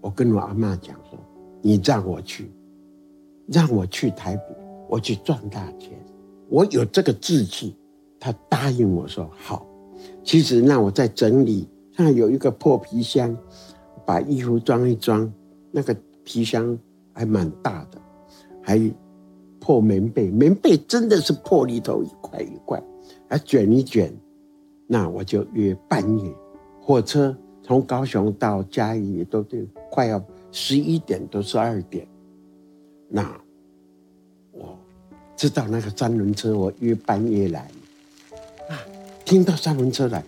[0.00, 1.07] 我跟我阿妈讲说
[1.60, 2.50] ：“你让我去，
[3.46, 4.56] 让我去台北，
[4.88, 5.98] 我去赚大钱，
[6.48, 7.76] 我有这个志气。”
[8.20, 9.64] 他答应我说：“好。”
[10.24, 13.36] 其实那我在整理，那有一个破皮箱，
[14.04, 15.32] 把衣服装一装，
[15.70, 16.76] 那个皮箱
[17.12, 18.00] 还蛮大的，
[18.62, 18.78] 还
[19.60, 22.82] 破棉被，棉被真的是破里头一块一块，
[23.28, 24.12] 还卷一卷。
[24.86, 26.34] 那我就约半夜
[26.80, 27.36] 火车。
[27.62, 30.18] 从高雄到嘉义都得快要
[30.60, 32.04] 十一点多十二点，
[33.08, 33.40] 那
[34.50, 34.76] 我
[35.36, 37.60] 知道那个三轮车，我约半夜来，
[38.68, 38.74] 啊，
[39.24, 40.22] 听到三轮车来，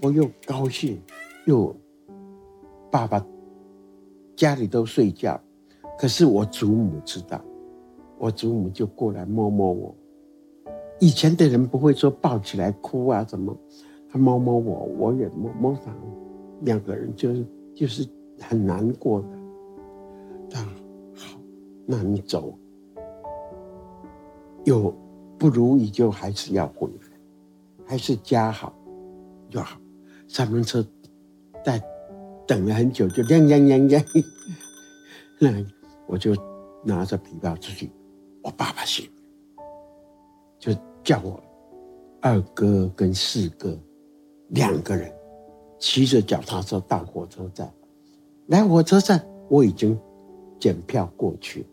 [0.00, 0.98] 我又高兴，
[1.44, 1.76] 又
[2.90, 3.24] 爸爸
[4.34, 5.38] 家里都睡觉，
[5.98, 7.38] 可是我祖母知道，
[8.18, 9.94] 我祖母就过来摸摸我，
[10.98, 13.54] 以前的人不会说抱起来哭啊什么，
[14.08, 15.94] 他摸摸我，我也摸摸他。
[16.62, 18.08] 两个人就是就是
[18.40, 19.28] 很难过的，
[20.54, 20.68] 啊，
[21.14, 21.38] 好，
[21.86, 22.56] 那你走，
[24.64, 24.94] 有
[25.38, 27.08] 不如意就还是要回来，
[27.86, 28.74] 还是家好
[29.50, 29.78] 就好。
[30.28, 30.84] 三轮车
[31.64, 31.82] 在
[32.46, 34.04] 等了很久，就亮亮亮亮，
[35.38, 35.64] 那
[36.06, 36.34] 我就
[36.82, 37.90] 拿着皮包出去，
[38.42, 39.10] 我爸爸醒，
[40.58, 40.72] 就
[41.04, 41.42] 叫我
[42.20, 43.78] 二哥跟四哥
[44.48, 45.12] 两个人。
[45.78, 47.68] 骑着脚踏车到火车站，
[48.46, 49.98] 来火车站，我已经
[50.62, 51.66] 检票过去。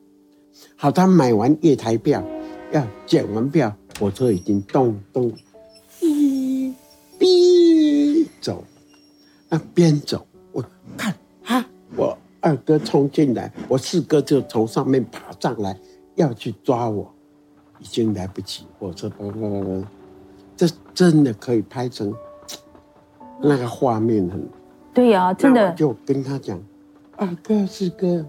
[0.76, 2.24] 好，他买完月台票，
[2.72, 5.32] 要检完票，火车已经咚咚，
[6.02, 6.74] 哔
[7.20, 8.64] 哔走。
[9.48, 10.66] 那边走，我
[10.98, 11.14] 看
[11.46, 11.64] 啊，
[11.96, 15.80] 我二哥冲进来，我四哥就从上面爬上来，
[16.16, 17.14] 要去抓我，
[17.78, 18.64] 已经来不及。
[18.80, 19.86] 火车咚咚咚咚，
[20.58, 22.12] 这真的可以拍成。
[23.40, 24.50] 那个画面很，
[24.96, 25.72] 对呀、啊，真的。
[25.74, 26.60] 就跟他讲，
[27.18, 28.26] 二哥四哥，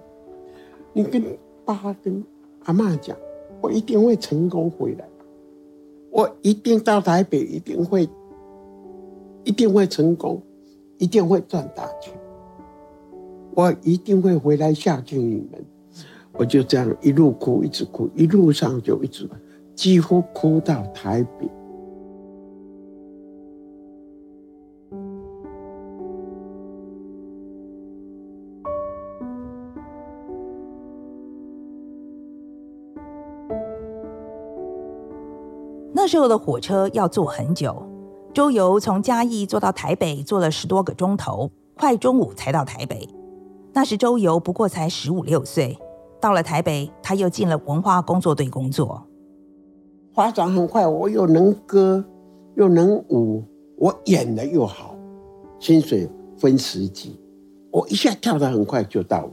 [0.93, 1.23] 你跟
[1.65, 2.25] 爸跟
[2.65, 3.17] 阿嬷讲，
[3.61, 5.09] 我一定会成功回来，
[6.11, 8.09] 我一定到台北，一定会，
[9.45, 10.43] 一定会成功，
[10.99, 12.13] 一定会赚大钱，
[13.55, 15.65] 我一定会回来孝敬你们。
[16.33, 19.29] 我就这样一路哭，一直哭，一路上就一直，
[19.75, 21.49] 几乎哭到台北。
[36.11, 37.87] 时候的火车要坐很久，
[38.35, 43.09] 周游从嘉义坐到台北，坐了十多个钟头，快中午才到台北。
[43.73, 45.79] 那时周游不过才十五六岁，
[46.21, 49.07] 到了台北，他又进了文化工作队工作。
[50.13, 52.05] 发展很快，我又能歌，
[52.57, 53.45] 又能舞，
[53.77, 54.97] 我演得又好，
[55.61, 57.21] 薪水分十级，
[57.71, 59.31] 我一下跳得很快就到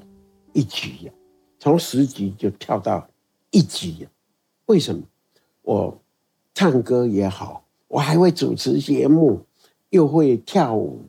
[0.54, 1.14] 一级了，
[1.58, 3.04] 从十级就跳到
[3.50, 4.10] 一级了。
[4.68, 5.02] 为什么？
[5.64, 6.00] 我
[6.58, 9.46] 唱歌也好，我还会主持节目，
[9.92, 11.06] 又会跳舞，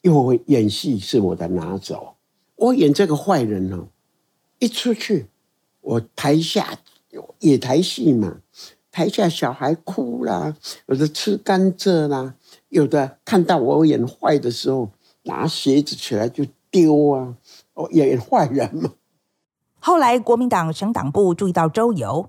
[0.00, 2.16] 又会演戏，是我的拿手。
[2.56, 3.86] 我演这个坏人呢，
[4.58, 5.26] 一出去，
[5.82, 6.80] 我台下
[7.38, 8.40] 野台戏嘛。
[8.90, 10.56] 台下小孩哭啦，
[10.86, 12.34] 有的吃甘蔗啦，
[12.68, 14.90] 有的看到我演坏的时候，
[15.22, 17.36] 拿鞋子起来就丢啊！
[17.74, 18.94] 我演坏人嘛。
[19.78, 22.28] 后来国民党省党部注意到周游，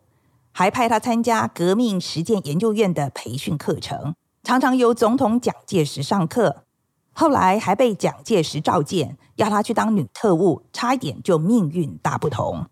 [0.52, 6.64] 还派他参加革命实践研究院的培训课程，常常由总统蒋介石上课。
[7.12, 12.66] 后来还被蒋介石召见，要他去当女特务，差一点就命运大不同。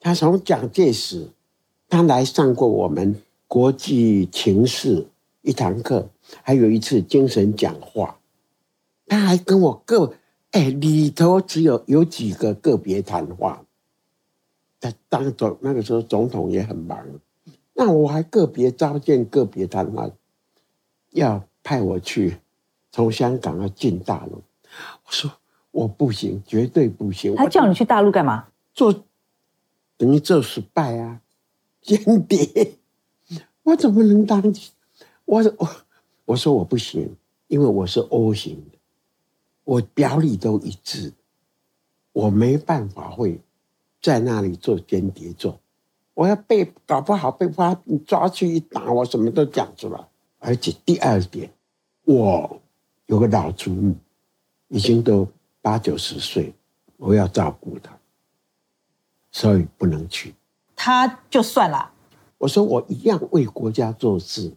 [0.00, 1.30] 他从蒋介石。
[1.86, 5.06] 他来上过我们国际情势
[5.42, 6.08] 一堂课，
[6.42, 8.16] 还有一次精神讲话。
[9.06, 10.14] 他还跟我个
[10.52, 13.63] 哎里头只有有几个个别谈话。
[14.84, 17.02] 他当总那个时候总统也很忙，
[17.72, 20.10] 那我还个别召见个别谈话，
[21.12, 22.36] 要派我去
[22.92, 24.42] 从香港要进大陆。
[25.06, 25.32] 我说
[25.70, 27.34] 我不行，绝对不行。
[27.34, 28.48] 他叫你去大陆干嘛？
[28.74, 28.92] 做
[29.96, 31.22] 等于做失败啊。
[31.80, 32.74] 间谍，
[33.62, 34.42] 我怎么能当？
[35.24, 35.70] 我我
[36.26, 37.16] 我说我不行，
[37.46, 38.78] 因为我是 O 型的，
[39.64, 41.14] 我表里都一致，
[42.12, 43.40] 我没办法会
[44.04, 45.58] 在那里做间谍做。
[46.12, 47.74] 我要被搞不好被他
[48.06, 49.98] 抓去一打，我什么都讲出来。
[50.40, 51.50] 而且第二点，
[52.04, 52.60] 我
[53.06, 53.96] 有个老祖母，
[54.68, 55.26] 已经都
[55.62, 56.54] 八九十岁，
[56.98, 57.96] 我要照顾她，
[59.32, 60.34] 所以不能去。
[60.76, 61.90] 他就算了。
[62.36, 64.52] 我说我一样为国家做事。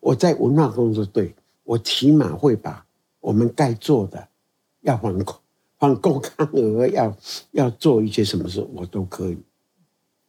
[0.00, 1.34] 我在文化工作队，
[1.64, 2.84] 我起码会把
[3.20, 4.28] 我们该做的，
[4.82, 5.18] 要还
[5.80, 7.16] 还公康额，要
[7.52, 9.38] 要做一些什么事，我都可以。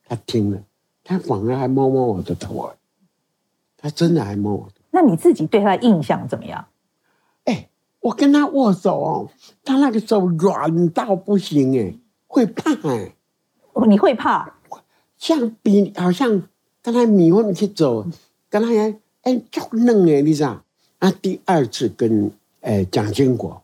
[0.08, 0.64] 他听了，
[1.04, 2.72] 他反而还摸摸我的头，
[3.78, 4.76] 他真的还摸我的。
[4.92, 6.66] 那你自己对他的印象怎么样？
[7.44, 7.68] 哎，
[8.00, 9.30] 我跟他握手哦，
[9.66, 11.94] 他那个手软到不行哎，
[12.28, 13.14] 会怕哎。
[13.74, 14.56] 哦，你会怕？
[15.18, 16.44] 像比好像
[16.82, 18.06] 刚才米粉去走，
[18.50, 20.64] 刚才哎哎就嫩哎，你知道？
[21.00, 23.62] 啊，第二次跟哎蒋经国，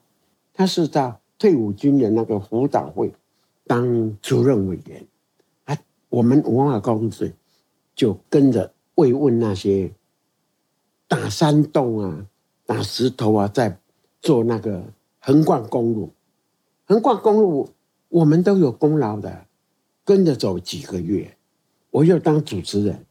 [0.54, 3.14] 他是在退伍军人那个辅导会
[3.66, 5.06] 当主任委员，
[5.66, 5.78] 啊，
[6.10, 7.32] 我们文化公司
[7.96, 9.92] 就跟着慰问那些
[11.08, 12.26] 打山洞啊、
[12.66, 13.80] 打石头啊，在
[14.22, 14.84] 做那个
[15.20, 16.12] 横贯公路，
[16.86, 17.70] 横贯公路
[18.10, 19.46] 我们都有功劳的，
[20.04, 21.36] 跟着走几个月。
[21.92, 23.06] 我又当主持人，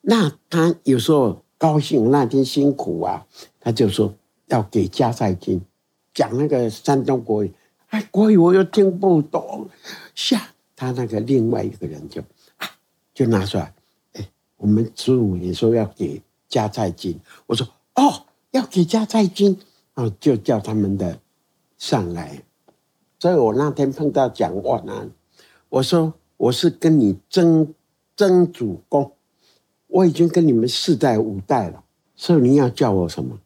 [0.00, 3.26] 那他有时候高兴，那天辛苦啊，
[3.60, 4.14] 他就说
[4.46, 5.60] 要给加菜金，
[6.16, 7.52] 讲那个山东国语，
[7.88, 9.68] 哎，国语我又听不懂，
[10.14, 12.22] 下他那个另外一个人就
[12.56, 12.66] 啊，
[13.12, 13.74] 就拿出来，
[14.14, 14.26] 哎，
[14.56, 19.60] 我们中午也说要给加菜金，我说哦，要给加菜金，
[19.92, 21.20] 啊，就叫他们的
[21.76, 22.42] 上来，
[23.18, 25.10] 所以我那天碰到蒋万安，
[25.68, 27.74] 我说我是跟你争。
[28.18, 29.12] 曾主公，
[29.88, 33.38] 我已经跟你们四代五代了，所以你要叫我什么？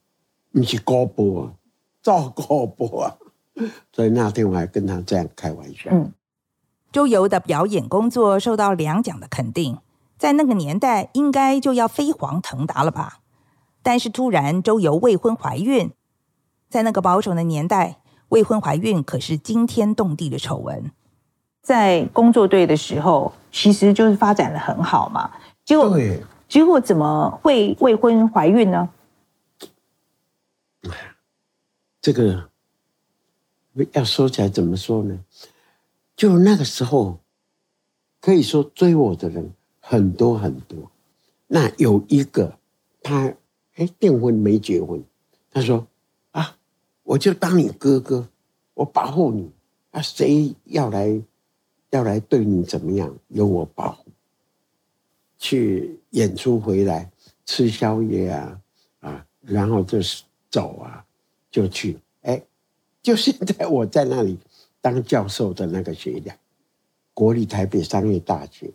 [0.53, 1.55] 你是高波啊，
[2.03, 3.17] 赵高博啊。
[3.93, 5.91] 所以那天我还跟他这样开玩笑。
[5.91, 6.13] 嗯，
[6.93, 9.79] 周游的表演工作受到两奖的肯定，
[10.17, 13.19] 在那个年代应该就要飞黄腾达了吧？
[13.83, 15.91] 但是突然周游未婚怀孕，
[16.69, 20.91] 在那个保守的年代，未婚怀孕可是惊天动地的丑闻。
[21.63, 25.31] 在工作队的时候，其实就是发展的很好嘛。
[25.65, 25.99] 结果，
[26.49, 28.89] 结果怎么会未婚怀孕呢？
[32.01, 32.51] 这个
[33.93, 35.25] 要说起来怎么说呢？
[36.17, 37.21] 就那个时候，
[38.21, 40.91] 可以说追我的人很多很多。
[41.47, 42.59] 那有一个
[43.03, 43.35] 他
[43.77, 45.03] 哎订婚没结婚，
[45.51, 45.87] 他说
[46.33, 46.57] 啊，
[47.03, 48.29] 我就当你哥哥，
[48.75, 49.51] 我保护你
[49.91, 51.23] 啊，谁要来？
[51.91, 53.13] 要来对你怎么样？
[53.27, 54.05] 有我保护。
[55.39, 57.11] 去演出回来
[57.47, 58.61] 吃宵夜啊
[59.01, 61.05] 啊，然后就是走啊，
[61.51, 61.99] 就去。
[62.23, 62.43] 哎，
[63.03, 64.39] 就现在我在那里
[64.81, 66.33] 当教授的那个学校，
[67.15, 68.73] 国立台北商业大学，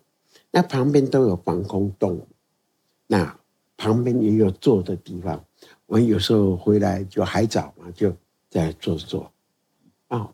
[0.52, 2.28] 那旁边都有防空洞，
[3.08, 3.40] 那
[3.78, 5.44] 旁边也有坐的地方。
[5.86, 8.16] 我有时候回来就还早嘛，就
[8.50, 9.32] 在坐坐
[10.08, 10.34] 啊，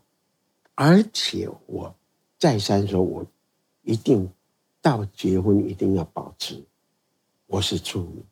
[0.74, 1.94] 而且我。
[2.38, 3.24] 再三说，我
[3.82, 4.28] 一定
[4.80, 6.60] 到结婚一定要保持
[7.46, 8.24] 我是处女。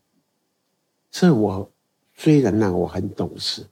[1.13, 1.71] 所以我
[2.17, 3.65] 虽然呢我很懂事，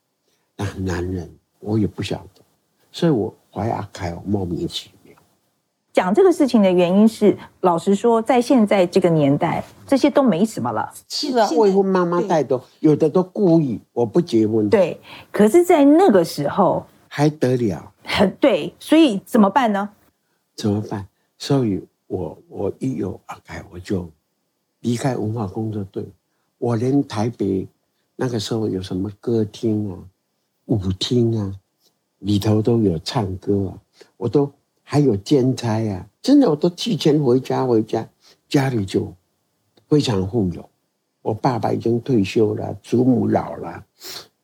[0.59, 1.31] 但男人
[1.61, 2.43] 我也不晓得，
[2.91, 5.15] 所以我怀阿凯我莫名其妙。
[5.93, 10.93] 讲这个事情的原因是，老实说，在现在这个年代，这些都没什么了。
[11.09, 14.69] 是啊，未婚妈妈太多，有的都故意我不结婚。
[14.69, 15.01] 对，
[15.31, 17.93] 可是，在那个时候还得了？
[18.03, 19.89] 很对，所以怎么办呢？
[20.57, 21.07] 怎么办？
[21.39, 24.11] 所以我我一有阿凯，我就
[24.81, 26.05] 离开文化工作队。
[26.59, 27.65] 我连台北
[28.17, 29.95] 那个时候有什么歌厅啊、
[30.69, 31.53] 舞厅啊，
[32.21, 33.77] 里头都有唱歌啊，
[34.17, 34.51] 我都。
[34.91, 38.09] 还有兼差、啊，真的我都提前回家，回家
[38.49, 39.15] 家里就
[39.87, 40.67] 非常富有。
[41.21, 43.85] 我爸爸已经退休了，祖母老了，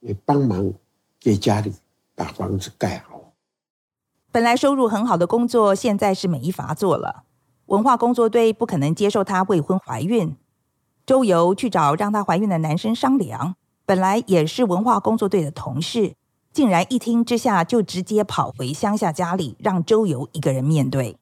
[0.00, 0.70] 也帮忙
[1.18, 1.72] 给家里
[2.14, 3.32] 把房子盖好。
[4.30, 7.24] 本来收入很好的工作，现在是没法做了。
[7.64, 10.36] 文化工作队不可能接受她未婚怀孕。
[11.06, 13.56] 周游去找让她怀孕的男生商量，
[13.86, 16.14] 本来也是文化工作队的同事。
[16.52, 21.16] 竟然一听之下就直接跑回乡下家里，让周游一个人面对。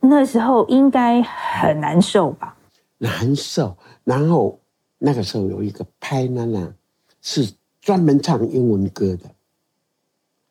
[0.00, 2.56] 那时候应该很难受吧？
[2.98, 3.76] 难受。
[4.02, 4.58] 然后
[4.98, 6.74] 那个时候有一个拍娜娜，
[7.20, 9.30] 是专门唱英文歌的。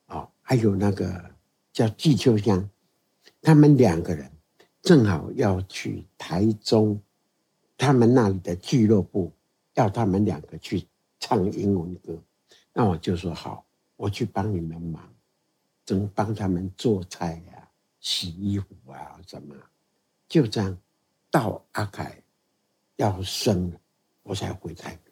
[0.07, 1.21] 哦，还有那个
[1.73, 2.69] 叫季秋香，
[3.41, 4.31] 他们两个人
[4.81, 7.01] 正好要去台中，
[7.77, 9.33] 他们那里的俱乐部
[9.73, 10.87] 要他们两个去
[11.23, 12.21] 唱英文歌，
[12.73, 13.65] 那我就说好。
[13.95, 15.01] 我去帮你们忙，
[15.85, 17.71] 怎么帮他们做菜呀、啊、
[18.01, 19.55] 洗衣服啊，什么？
[20.27, 20.77] 就这样，
[21.31, 22.21] 到阿凯
[22.97, 23.79] 要生了，
[24.23, 25.11] 我才回台北。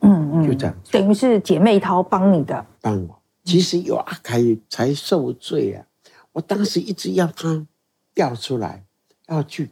[0.00, 3.22] 嗯嗯，就这样，等于是姐妹淘帮你的，帮我。
[3.44, 5.86] 其实有阿凯才受罪啊！
[6.32, 7.64] 我当时一直要他
[8.12, 8.84] 调出来，
[9.28, 9.70] 要去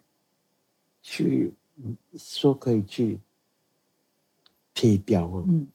[1.02, 1.52] 去
[2.16, 3.18] 说可以去
[4.72, 5.42] 贴掉啊。
[5.48, 5.66] 嗯。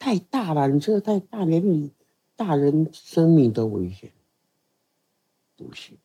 [0.00, 1.92] 嗯太大了，你这个太大，连你
[2.34, 4.10] 大人生命都危险，
[5.56, 5.98] 不行，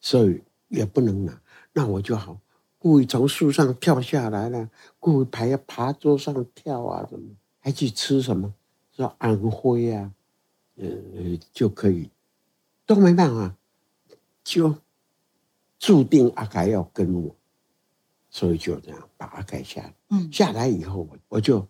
[0.00, 1.38] 所以也不能拿。
[1.74, 2.40] 那我就好，
[2.78, 8.54] 故意从树上跳下来了，故意爬要爬桌上跳啊，什么还去吃什么，
[8.90, 10.10] 说安徽啊，
[10.76, 10.88] 呃，
[11.52, 12.08] 就可以，
[12.86, 13.54] 都没办法，
[14.42, 14.74] 就
[15.78, 17.36] 注定阿凯要跟我，
[18.30, 19.94] 所以就这样把阿凯下来。
[20.08, 21.68] 嗯，下来以后我我就。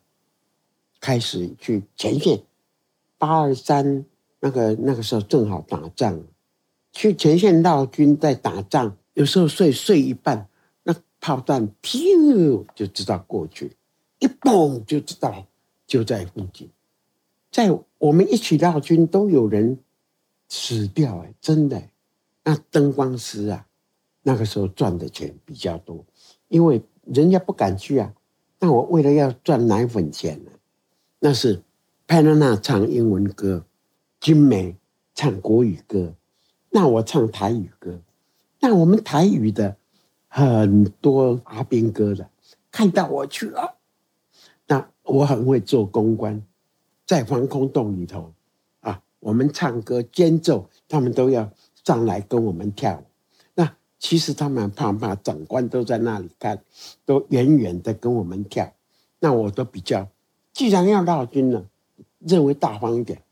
[1.01, 2.42] 开始去前线，
[3.16, 4.05] 八二三
[4.38, 6.22] 那个那个时候正好打仗，
[6.92, 10.46] 去前线绕军在打仗，有时候睡睡一半，
[10.82, 13.74] 那炮弹咻就知道过去，
[14.18, 15.46] 一蹦就知道
[15.86, 16.68] 就在附近，
[17.51, 19.78] 在我们一起绕军都有人
[20.48, 21.82] 死掉哎，真的，
[22.44, 23.66] 那灯光师啊，
[24.22, 26.05] 那个时候赚的钱比较多，
[26.48, 28.12] 因为人家不敢去啊，
[28.59, 30.51] 那我为了要赚奶粉钱呢。
[31.22, 31.62] 那是
[32.06, 33.66] 潘娜娜唱英文歌，
[34.18, 34.74] 金梅
[35.14, 36.14] 唱国语歌，
[36.70, 38.00] 那我唱台语歌。
[38.60, 39.76] 那我们台语的
[40.28, 42.30] 很多阿兵哥的
[42.70, 43.76] 看到我去了，
[44.66, 46.42] 那我很会做公关，
[47.04, 48.32] 在防空洞里头
[48.80, 51.52] 啊，我们唱歌间奏，他们都要
[51.84, 53.04] 上来跟我们跳。
[53.54, 55.14] 那其实他们怕不怕？
[55.16, 56.64] 长官都在那里看，
[57.04, 58.72] 都远远的跟我们跳。
[59.18, 60.08] 那我都比较。
[60.61, 61.64] 既然要绕军了，
[62.18, 63.22] 认为大方一点，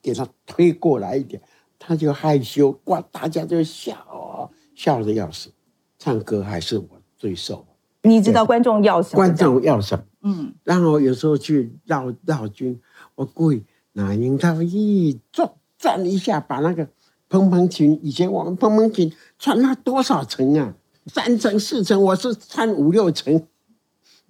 [0.00, 1.42] 给他推过来一点，
[1.76, 5.50] 他就害羞，哇，大家就笑，笑的要死。
[5.98, 7.66] 唱歌还是我最受。
[8.02, 9.16] 你知道观众要什么？
[9.16, 10.04] 观众要什么？
[10.22, 10.54] 嗯。
[10.62, 12.80] 然后有时候去绕绕军，
[13.16, 16.88] 我故意拿樱桃一转转一下，把那个
[17.28, 20.76] 蓬蓬裙，以前我们蓬蓬裙穿了多少层啊？
[21.06, 23.48] 三层四层，我是穿五六层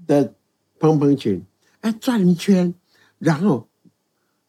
[0.07, 0.33] 的
[0.79, 1.45] 蓬蓬裙。
[1.93, 2.75] 转一圈，
[3.19, 3.69] 然后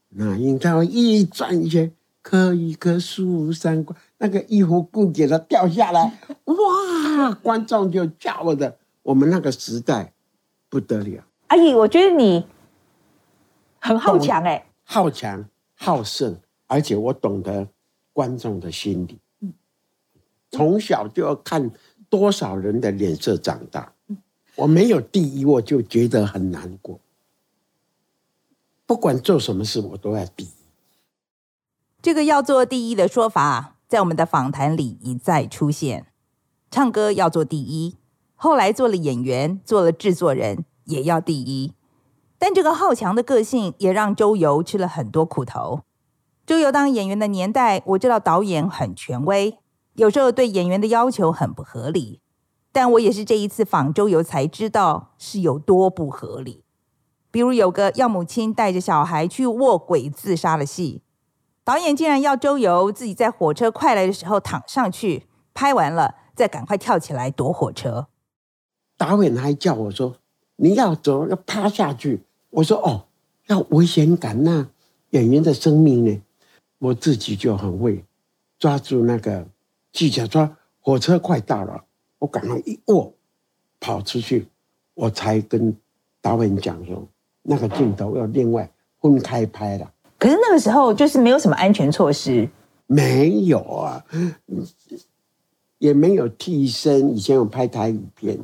[0.09, 7.31] 那樱桃一转一圈，可一棵树上挂，那个衣服裤给它掉下来， 哇！
[7.41, 10.13] 观众就叫的，我们那个时代
[10.69, 11.23] 不得了。
[11.47, 12.45] 阿姨，我觉得你
[13.79, 17.67] 很好强哎，好强好胜，而且我懂得
[18.13, 19.19] 观众的心理。
[20.49, 21.69] 从小就要看
[22.09, 23.93] 多少人的脸色长大，
[24.55, 26.99] 我没有第一，我就觉得很难过。
[28.87, 30.51] 不管做什么事，我都要第一。
[32.01, 36.07] 这个要做第一的说法，在我们的访谈里一再出现。
[36.71, 37.97] 唱歌要做第一，
[38.35, 41.73] 后来做了演员，做了制作人，也要第一。
[42.39, 45.81] 但这个好强的个性，也让周游吃了很多苦头。
[46.45, 49.57] 周游当演员的年代，我知道导演很权威，
[49.95, 52.21] 有时候对演员的要求很不合理，
[52.71, 56.63] 但我也是这一次访周游才知道是有多不合理。
[57.37, 61.03] 比如有个要母亲带着小孩去卧轨自杀的戏，
[61.63, 68.07] 导演竟然要周游自己在火车快来的时候躺上去，拍完了再赶快跳起来躲火车。
[68.97, 70.17] 导演还叫我说
[70.57, 73.05] ：“你要走要趴下去。”我说：“哦，
[73.45, 74.67] 要危险感，那
[75.11, 76.19] 演员的生命呢？”
[76.79, 78.03] 我自己就很会
[78.57, 79.47] 抓住那个
[79.91, 81.83] 技巧，说火车快到了，
[82.17, 83.13] 我赶快一握
[83.79, 84.47] 跑出去，
[84.95, 85.77] 我才跟
[86.19, 87.07] 导演讲说。
[87.49, 88.69] 那个镜头要另外
[89.01, 89.87] 分开拍的，
[90.19, 92.49] 可是那个时候就是没有什么安全措施，
[92.87, 94.03] 没有啊，
[95.77, 97.15] 也没有替身。
[97.15, 98.37] 以前有拍台语片，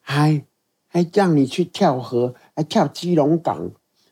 [0.00, 0.44] 还
[0.88, 3.70] 还让你去跳河，还跳基隆港，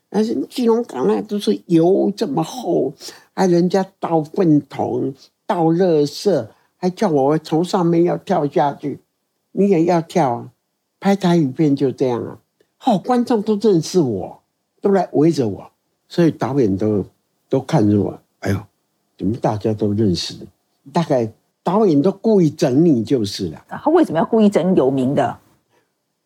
[0.09, 2.93] 但是基隆港那都是油这么厚，
[3.33, 5.13] 还人家倒粪桶、
[5.45, 6.47] 倒垃圾，
[6.77, 9.01] 还叫我从上面要跳下去，
[9.51, 10.49] 你也要跳啊？
[11.01, 12.39] 拍台语片就这样啊。
[12.85, 14.41] 哦，观众都认识我，
[14.81, 15.71] 都来围着我，
[16.09, 17.05] 所以导演都
[17.47, 18.19] 都看着我。
[18.39, 18.59] 哎呦，
[19.17, 20.35] 怎么大家都认识？
[20.91, 21.31] 大概
[21.63, 23.65] 导演都故意整你就是了。
[23.69, 25.39] 他为什么要故意整有名的？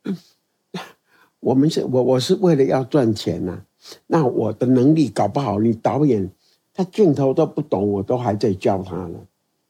[1.40, 3.62] 我们是我我是为了要赚钱呐、啊。
[4.08, 6.28] 那我的能力搞不好，你导演
[6.74, 9.20] 他镜头都不懂，我都还在教他呢。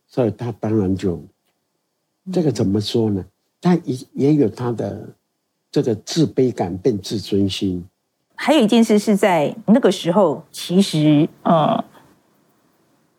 [0.08, 1.22] 所以他当然就
[2.32, 3.26] 这个怎么说呢？
[3.60, 5.10] 他也也有他的。
[5.72, 7.86] 这个自卑感变自尊心，
[8.36, 11.84] 还有一件事是在那个时候，其实呃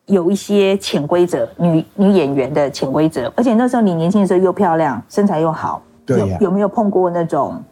[0.06, 7.62] 有一些潜规则，女女演员的潜规则，而且那时候你年轻的时候又漂亮，身材又好，对、啊，有没有碰过那种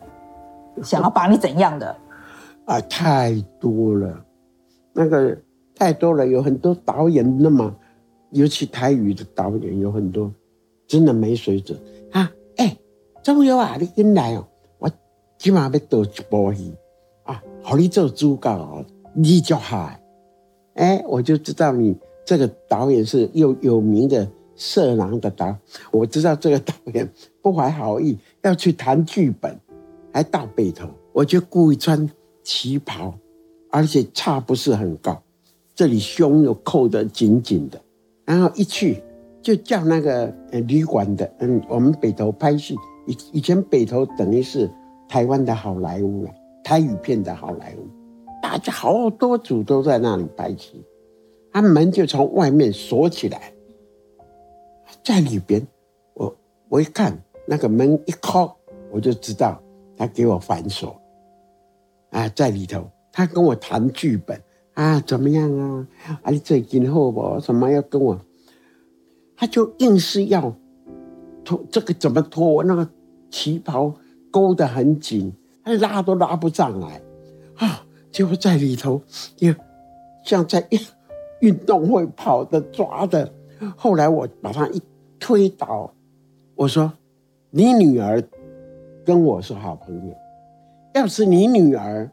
[0.82, 1.96] 想要把你怎样的？
[2.66, 4.24] 啊，太多了，
[4.92, 5.36] 那个
[5.74, 7.74] 太多了，有很多导演那么，
[8.30, 10.30] 尤其台语的导演有很多
[10.86, 11.78] 真的没水准
[12.12, 12.30] 啊！
[12.56, 12.76] 哎，
[13.22, 14.46] 周游啊，你进来哦。
[15.38, 16.74] 起码要导一部戏
[17.24, 18.84] 啊，好你做主角，
[19.14, 20.00] 你就嗨，
[20.74, 25.54] 哎，我就知道你这个导演是有有名的色狼的导，
[25.90, 27.08] 我知道这个导演
[27.42, 29.58] 不怀好意，要去谈剧本，
[30.12, 32.08] 还到北投，我就故意穿
[32.42, 33.14] 旗袍，
[33.70, 35.20] 而且差不是很高，
[35.74, 37.78] 这里胸又扣得紧紧的，
[38.24, 39.02] 然后一去
[39.42, 40.32] 就叫那个
[40.66, 42.74] 旅馆的，嗯，我们北投拍戏，
[43.06, 44.70] 以以前北投等于是。
[45.08, 46.30] 台湾的好莱坞了，
[46.64, 47.86] 台语片的好莱坞，
[48.42, 50.84] 大家好多组都在那里拍戏，
[51.52, 53.52] 他门就从外面锁起来，
[55.04, 55.64] 在里边，
[56.14, 56.36] 我
[56.68, 58.54] 我一看那个门一敲，
[58.90, 59.62] 我就知道
[59.96, 61.00] 他给我反锁，
[62.10, 64.38] 啊，在里头，他跟我谈剧本
[64.74, 65.88] 啊，怎么样啊？
[66.22, 67.38] 啊，你最近好不？
[67.40, 68.20] 什么要跟我？
[69.36, 70.52] 他就硬是要
[71.44, 72.64] 脱这个怎么脱我？
[72.64, 72.88] 那个
[73.30, 73.94] 旗袍。
[74.36, 75.32] 勾得很紧，
[75.64, 77.00] 他拉都拉不上来
[77.54, 77.82] 啊！
[78.12, 79.00] 结果在里头，
[79.38, 79.56] 也
[80.22, 80.62] 像在
[81.40, 83.32] 运动会跑的抓的。
[83.74, 84.82] 后来我把他一
[85.18, 85.90] 推倒，
[86.54, 86.92] 我说
[87.48, 88.22] ：“你女儿
[89.06, 90.14] 跟我是好朋友，
[90.92, 92.10] 要是你女儿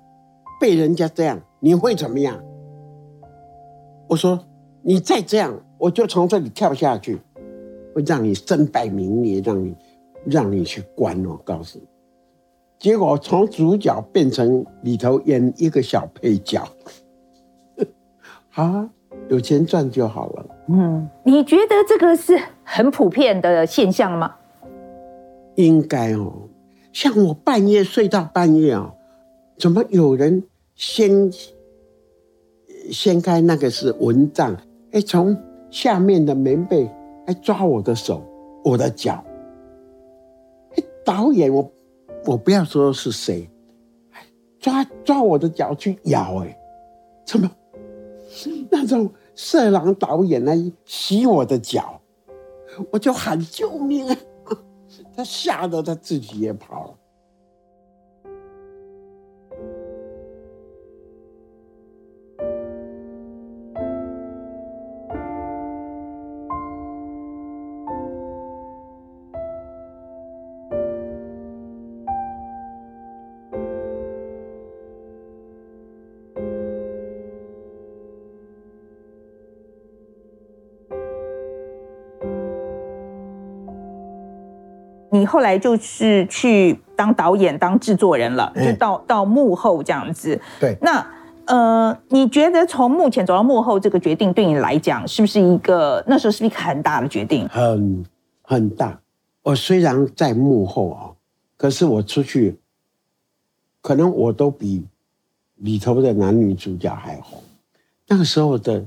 [0.61, 2.41] 被人家这样，你会怎么样？”
[4.07, 4.39] 我说
[4.81, 7.19] ：“你再这样，我就从这里跳下去，
[7.93, 9.75] 会让你身败名裂，让你
[10.23, 11.92] 让你去关。”我告诉你。
[12.83, 16.61] 结果从主角变成里头演一个小配角，
[18.51, 18.89] 好啊，
[19.29, 20.45] 有钱赚就好了。
[20.67, 24.35] 嗯，你觉得这个是很普遍的现象吗？
[25.55, 26.33] 应该哦，
[26.91, 28.91] 像我半夜睡到半夜哦，
[29.57, 30.43] 怎么有人
[30.75, 31.31] 掀
[32.91, 34.57] 掀开那个是蚊帐？
[34.91, 35.37] 哎，从
[35.71, 36.91] 下面的棉被
[37.25, 38.21] 还抓我的手、
[38.65, 39.23] 我的脚。
[40.75, 41.71] 哎，导演我。
[42.25, 43.49] 我不要说是谁，
[44.59, 46.57] 抓抓我的脚去咬，哎，
[47.25, 47.51] 怎么
[48.71, 51.99] 那种色狼导演来洗我的脚，
[52.91, 54.17] 我就喊救命啊！
[55.15, 56.95] 他吓得他自己也跑了。
[85.13, 90.41] 你后来就是去当导演、当制作人了，就到到幕后这样子。
[90.59, 91.05] 对，那
[91.45, 97.47] 呃，你觉得从幕前走到幕后这个决定对你来讲，是不是一个那时候是一个很大的决定？
[97.47, 98.03] 很
[98.41, 98.99] 很大。
[99.43, 101.11] 我虽然在幕后啊，
[101.57, 102.57] 可是我出去，
[103.81, 104.83] 可能我都比
[105.57, 107.43] 里头的男女主角还红。
[108.07, 108.83] 那个时候的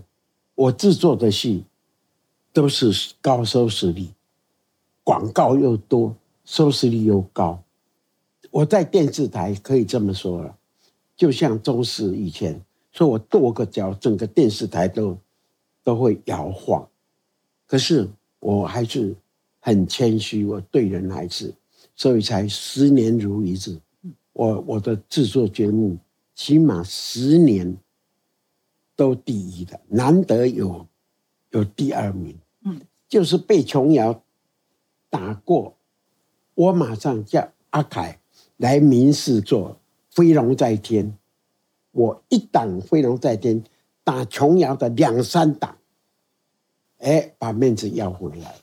[0.57, 1.64] 我制作的戏
[2.53, 4.09] 都是高收视率，
[5.07, 6.12] 广告又多，
[6.44, 7.62] 收视率又高。
[8.50, 10.59] 我在电视台可以这么说了。
[11.16, 15.16] 就像中视以前说，我跺个脚，整个电视台都
[15.84, 16.84] 都会摇晃。
[17.68, 19.14] 可是我还是
[19.61, 21.54] 很谦虚，我对人还是，
[21.94, 23.78] 所以才十年如一日。
[24.32, 25.96] 我我的制作节目
[26.34, 27.76] 起码十年
[28.96, 30.84] 都第一的，难得有
[31.50, 32.36] 有第二名。
[32.64, 34.20] 嗯，就是被琼瑶
[35.16, 35.76] 打过，
[36.54, 38.20] 我马上叫阿凯
[38.58, 39.78] 来民视做。
[40.10, 41.16] 飞龙在天，
[41.92, 43.64] 我一档飞龙在天
[44.04, 45.78] 打琼瑶的两三档，
[46.98, 48.56] 哎，把面子要回来。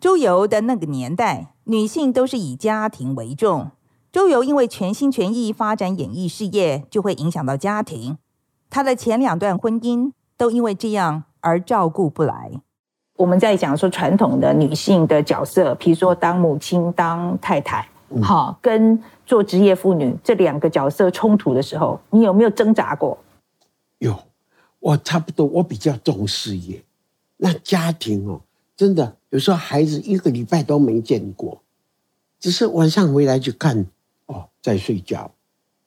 [0.00, 3.70] 周游的那个年代，女性都是以家庭为重。
[4.10, 8.18] 周游因为全心全意发展演艺事业，就会影响到家庭。
[8.68, 12.60] 他的前两段婚姻都因为这样而照顾不来。
[13.20, 17.86] 我们在讲说传统的女性的角色，比如说当母亲、当太太。
[18.22, 23.18] 好，跟做职业妇女这两个角色冲突的时候，你有没有挣扎过？
[23.98, 24.18] 有，
[24.78, 26.82] 我差不多，我比较重事业。
[27.36, 28.40] 那家庭哦，
[28.74, 31.60] 真的有时候孩子一个礼拜都没见过，
[32.38, 33.84] 只是晚上回来就看
[34.26, 35.30] 哦，在睡觉，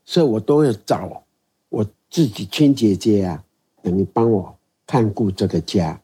[0.05, 1.23] 所以我都要找
[1.69, 3.43] 我自己亲姐姐啊，
[3.81, 4.55] 等于帮我
[4.86, 5.99] 看顾这个家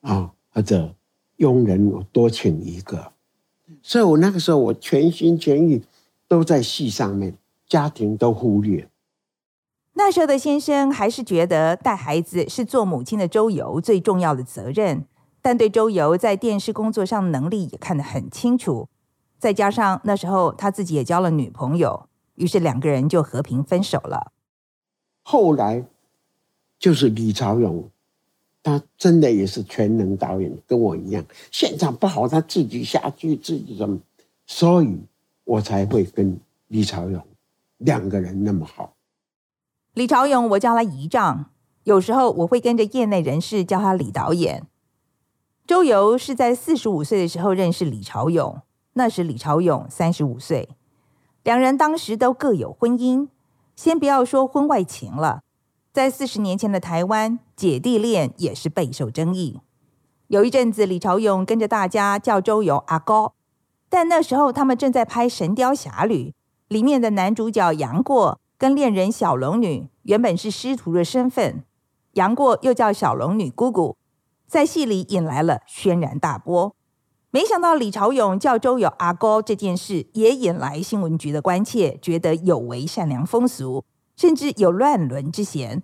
[0.00, 0.94] 啊，或者
[1.36, 3.12] 佣人我多请一个。
[3.82, 5.84] 所以我那个时候，我全心全意
[6.28, 7.36] 都在戏上面，
[7.66, 8.88] 家庭都忽略。
[9.94, 15.06] 那时候的先生还是觉得带孩子是做母亲的周游最重要的责任，
[15.42, 18.88] 但对周游在电视工作上能力也看得很清楚。
[19.38, 24.32] 再加上那时候他自己也交了女朋友，于是两个人就和平分手了。
[25.22, 25.84] 后来
[26.78, 27.90] 就是李朝永。
[28.64, 34.00] 他真的也是全能导演，跟我一样，现场不好，他自己下去自己什么，
[34.46, 34.98] 所以
[35.44, 37.22] 我才会跟李朝勇
[37.76, 38.94] 两个人那么好。
[39.92, 41.50] 李朝勇，我叫他姨丈，
[41.84, 44.66] 有时候我会跟着业内人士叫他李导演。
[45.66, 48.62] 周游是在四十五岁的时候认识李朝勇，
[48.94, 50.70] 那时李朝勇三十五岁，
[51.42, 53.28] 两人当时都各有婚姻，
[53.76, 55.42] 先不要说婚外情了。
[55.92, 59.60] 在四十年前的台湾，姐弟恋也是备受争议。
[60.28, 63.32] 有一阵子，李朝勇跟着大家叫周游阿哥，
[63.88, 66.30] 但那时候他们正在拍《神雕侠侣》，
[66.68, 71.62] 里面的男主角杨过跟恋人小龙女原本是师徒的身份，
[72.14, 73.96] 杨过又叫小龙女姑姑，
[74.46, 76.74] 在戏里引来了轩然大波。
[77.30, 83.84] 没想到李朝勇叫周游阿哥这件事，也引来新闻局的关切，觉得有违善良风俗。
[84.16, 85.82] 甚至有乱伦之嫌，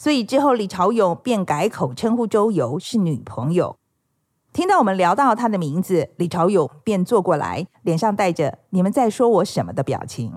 [0.00, 3.76] 所以之后李朝勇便改口称呼周游是女朋友。
[4.50, 10.32] 听到我们聊到他的名字，李朝勇便坐过来，脸上带着“你们在说我什么”的表情。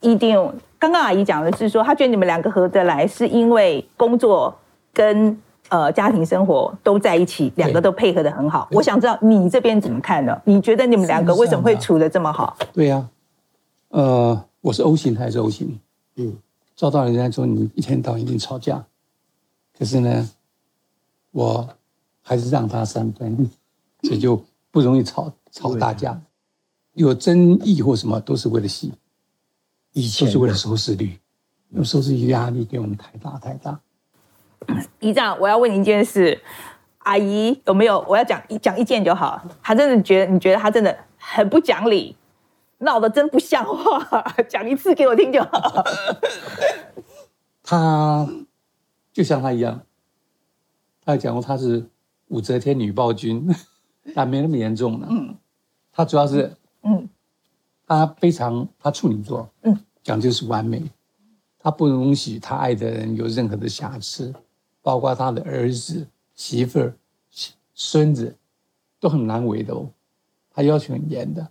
[0.00, 0.36] 一定，
[0.80, 4.52] 刚刚阿姨讲的是说，她觉得你们两个合得来，是因为工作
[4.92, 8.66] 跟呃家庭生活都在一起，两个都配合的很好。
[8.72, 10.36] 我想知道你这边怎么看呢？
[10.44, 12.56] 你觉得你们两个为什么会处的这么好？
[12.72, 15.78] 对呀、啊，呃，我是 O 型还是 O 型？
[16.16, 16.36] 嗯。
[16.76, 18.84] 照道理来说，你一天到晚一定吵架，可
[19.84, 20.28] 是呢，
[21.30, 21.68] 我
[22.22, 23.48] 还是让他三分，
[24.02, 26.20] 所以就不容易吵吵大架。
[26.94, 28.92] 有争议或什么都是为了戏，
[29.92, 31.18] 以前都是为了收视率，
[31.68, 33.80] 那收视率压力给我们太大太大。
[34.98, 36.40] 姨丈，我要问你一件事，
[36.98, 38.04] 阿姨有没有？
[38.08, 39.40] 我要讲一讲一件就好。
[39.62, 42.16] 他真的觉得你觉得他真的很不讲理。
[42.80, 45.84] 闹得真不像话， 讲一次给我听就好。
[47.64, 48.24] 他
[49.18, 49.82] 就像他一样，
[51.04, 51.84] 他讲过他是
[52.28, 53.44] 武则天女暴君，
[54.14, 55.08] 但没那么严重了。
[55.10, 55.36] 嗯，
[55.90, 57.08] 他主要是，嗯，
[57.84, 60.88] 他非常他处女座，嗯，讲究是完美，
[61.58, 64.32] 他不容许他爱的人有任何的瑕疵，
[64.82, 66.06] 包括他的儿子、
[66.36, 66.94] 媳妇儿、
[67.74, 68.36] 孙子
[69.00, 69.90] 都很难为的哦，
[70.52, 71.44] 他要求很严的。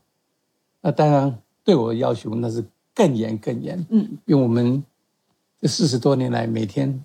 [0.80, 2.64] 那当然，对我的要求那是
[2.96, 3.86] 更严更严。
[3.90, 4.82] 嗯，因为我们
[5.60, 7.04] 这四十多年来，每天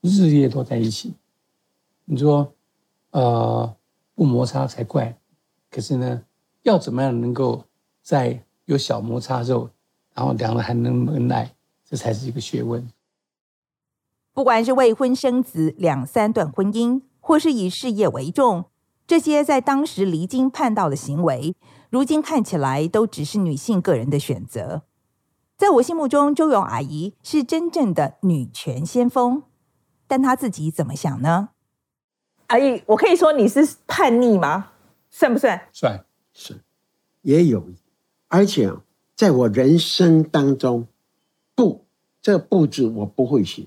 [0.00, 1.14] 日夜都在一起。
[2.04, 2.52] 你说，
[3.10, 3.74] 呃，
[4.14, 5.18] 不摩擦才怪。
[5.70, 6.22] 可是呢，
[6.62, 7.64] 要怎么样能够
[8.02, 9.70] 在有小摩擦之后，
[10.14, 12.88] 然后两人还能恩爱，这才是一个学问。
[14.32, 18.66] 不管是未婚生子、两三段婚姻，或是以事业为重，
[19.06, 21.56] 这些在当时离经叛道的行为，
[21.90, 24.82] 如今看起来都只是女性个人的选择。
[25.56, 29.42] 在我心目中，周勇阿姨是真正的女权先锋，
[30.08, 31.50] 但他自己怎么想呢？
[32.48, 34.72] 阿姨，我可以说你是叛逆吗？
[35.10, 35.68] 算不算？
[35.72, 36.60] 算是，
[37.22, 37.64] 也有，
[38.28, 38.72] 而且
[39.14, 40.86] 在我人生当中，
[41.54, 41.84] 不，
[42.22, 43.66] 这个不字我不会写，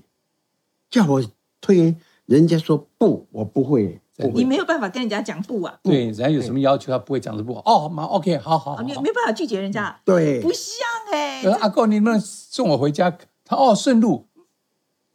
[0.90, 1.24] 叫我
[1.60, 4.00] 推，人家说不，我不会。
[4.34, 5.78] 你没有办法跟人家讲不啊？
[5.82, 7.54] 对，人家有什么要求，他不会讲的不。
[7.64, 8.82] 哦，妈，OK，好好好。
[8.82, 10.00] 你没办法拒绝人家。
[10.04, 11.42] 对，不像哎。
[11.60, 13.16] 阿公，你能送我回家？
[13.44, 14.26] 他哦，顺路。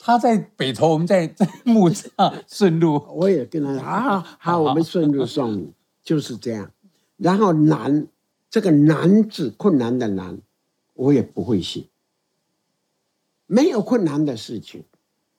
[0.07, 3.03] 他在北头，我们在 在木栅顺路。
[3.09, 6.71] 我也跟他说好好，我们顺路送你，就是这样。
[7.17, 8.07] 然后难，
[8.49, 10.39] 这个难字困难的难，
[10.93, 11.87] 我也不会写。
[13.47, 14.85] 没有困难的事情。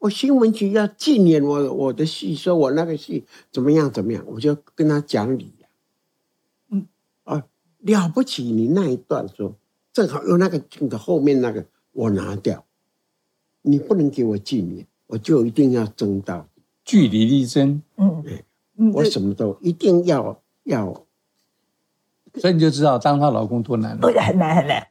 [0.01, 5.69] 我新闻局要纪念我我的戏，说我那个戏怎么样怎么样，我就跟他讲理呀。
[6.69, 6.87] 嗯，
[7.25, 7.47] 啊，
[7.79, 8.43] 了不起！
[8.53, 9.57] 你那一段说
[9.95, 12.67] 正好用那个镜头后面那个我拿掉，
[13.63, 16.47] 你不能给我纪念，我就一定要争到
[16.85, 17.83] 据理力争。
[17.97, 18.45] 嗯，对，
[18.93, 21.05] 我什么都一定要要。
[22.35, 24.89] 所以你就知道当她老公多难了，很难很难。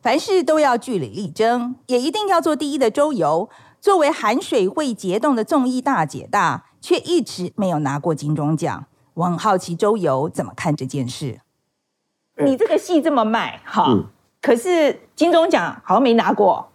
[0.00, 3.48] 凡事都要据理力争，也一定要做第一的周游。
[3.80, 8.86] 作为含水会结冻的综艺大姐大，却一直没有拿过金钟奖。
[9.14, 11.40] 我很好奇周游怎么看这件事。
[12.44, 14.06] 你这个戏这么卖，哈、嗯，
[14.40, 16.71] 可是金钟奖好像没拿过，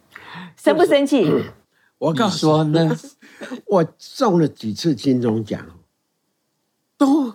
[0.61, 1.23] 生不生气？
[1.23, 1.53] 就是嗯、
[1.99, 2.97] 我告诉你说呢，
[3.67, 5.65] 我中了几次金钟奖，
[6.97, 7.33] 都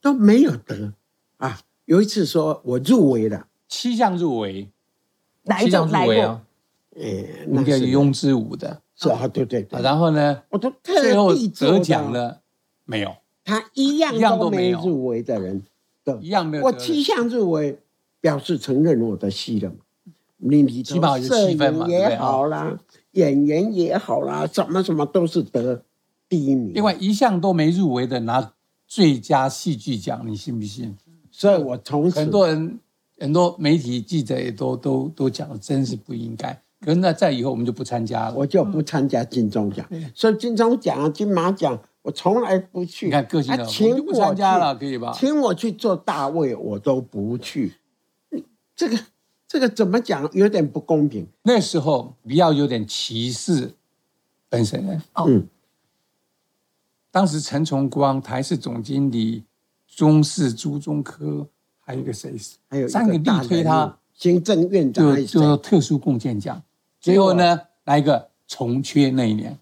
[0.00, 0.94] 都没有得
[1.36, 1.60] 啊。
[1.84, 4.70] 有一次说我入围了，七项入围，
[5.42, 6.42] 哪一种入围啊？
[6.96, 8.82] 诶，那个庸之舞的。
[8.94, 9.80] 是啊，对对对。
[9.80, 10.42] 然后呢？
[10.50, 12.42] 我都最后得奖了
[12.84, 13.16] 没有？
[13.42, 15.62] 他一样都没入围的人，
[16.20, 16.64] 一样没有。
[16.64, 17.80] 我七项入围，
[18.20, 19.76] 表示承认我的戏了嘛？
[20.40, 21.86] 你你起码有七分嘛？
[21.86, 22.78] 也好啦，
[23.12, 25.82] 演员也好啦，什么什么都是得
[26.28, 26.72] 第一名。
[26.74, 28.52] 另外一项都没入围的拿
[28.86, 30.96] 最佳戏剧奖，你信不信？
[31.30, 32.80] 所以我从此很多人、
[33.18, 36.60] 很多媒体记者也都都都讲，真是不应该。
[36.80, 39.86] 可是那在以后我们就不参加了，我就不参加金钟奖。
[39.90, 43.06] 嗯、所以金钟奖、金马奖我从来不去。
[43.06, 45.12] 你看个性的，请我就不参加了，可以吧？
[45.14, 47.74] 请我去做大卫，我都不去。
[48.74, 48.98] 这个
[49.50, 50.30] 这个怎么讲？
[50.32, 51.26] 有点不公平。
[51.42, 53.74] 那时候比较有点歧视
[54.48, 55.02] 本省人。
[55.26, 55.48] 嗯。
[57.10, 59.42] 当时陈崇光台视总经理，
[59.88, 61.48] 中视朱中科，
[61.80, 62.32] 还有一个谁？
[62.68, 66.62] 还有三个力推他行政院长，就就特殊贡献奖。
[67.00, 69.58] 最后呢，来一个重缺那一年，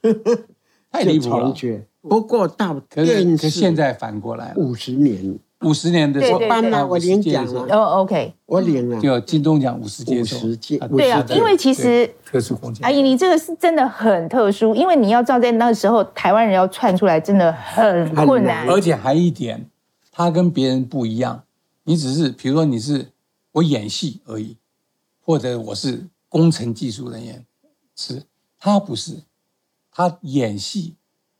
[0.90, 1.40] 太离谱了。
[1.40, 7.62] 重缺，不过到可是可现在反过来五十年，五十年的时候，我颁了，我领奖了。
[7.70, 10.78] 哦，OK，我领了，就金钟奖五十届，五十届。
[10.78, 12.84] 对啊，因为其实特殊贡献。
[12.84, 19.66] 阿姨，你这个是真的很特殊，因为你要知道，在那个时候，台湾人要窜出来真的很困难，而且还一点，
[20.10, 21.44] 他跟别人不一样。
[21.84, 23.08] 你只是，比如说你是
[23.52, 24.56] 我演戏而已，
[25.24, 26.06] 或者我是。
[26.32, 27.44] 工程技术人员
[27.94, 28.22] 是，
[28.58, 29.18] 他不是，
[29.94, 30.94] 他演戏、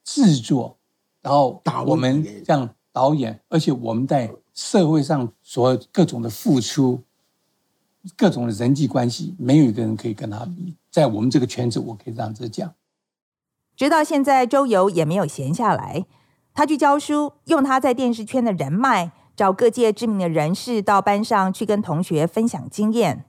[0.04, 0.76] 制作，
[1.22, 7.02] 然后我们这样导演，而且我们在社会上所各种的付出，
[8.16, 10.76] 各种的人际关系，没有一个人可以跟他比。
[10.90, 12.74] 在我们这个圈子，我可以这样子讲。
[13.74, 16.04] 直到现在，周游也没有闲下来，
[16.52, 23.24] 他去教书，用他在电视圈的人脉，找各界知名的人士到班上去跟同学分享经验。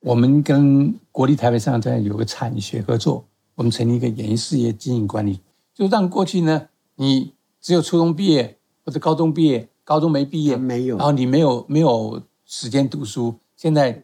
[0.00, 5.40] 我们跟国立台北商学院有个产学合作，我们成立一个演艺事业经营管理，
[5.74, 8.57] 就让过去呢，你只有初中毕业
[8.88, 14.02] 或者高中毕业，高中没毕业，没有，然后你没有没有时间读书，现在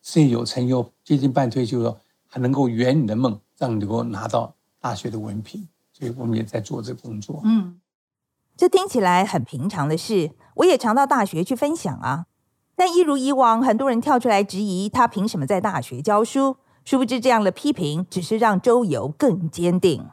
[0.00, 7.42] 事业有成又接近半退休了，还能够圆你的梦，让你能够拿到大学的文凭，所以我们也在做这个工作。
[7.44, 7.78] 嗯，
[8.56, 12.24] 这听起来很平常的事，我也常到大学去分享啊。
[12.74, 16.56] 但一如以往，很多人跳出来质疑他凭什么在大学教书。
[16.86, 20.08] 殊不知，这样的批评只是让周游更坚定。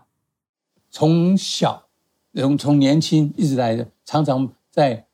[0.90, 1.88] 从小，
[2.34, 5.06] 从从年轻一直来的，常常在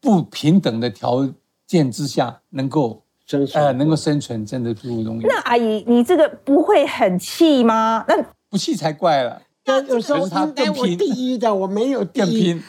[0.00, 1.28] 不平等的条
[1.66, 5.22] 件之下能够生存，呃，能够生存，真的不容易。
[5.22, 8.04] 那阿姨，你这个不会很气吗？
[8.08, 8.14] 那
[8.48, 9.42] 不气才怪了。
[9.64, 12.62] 那有时候他更拼，第一的我没有第一，更拼，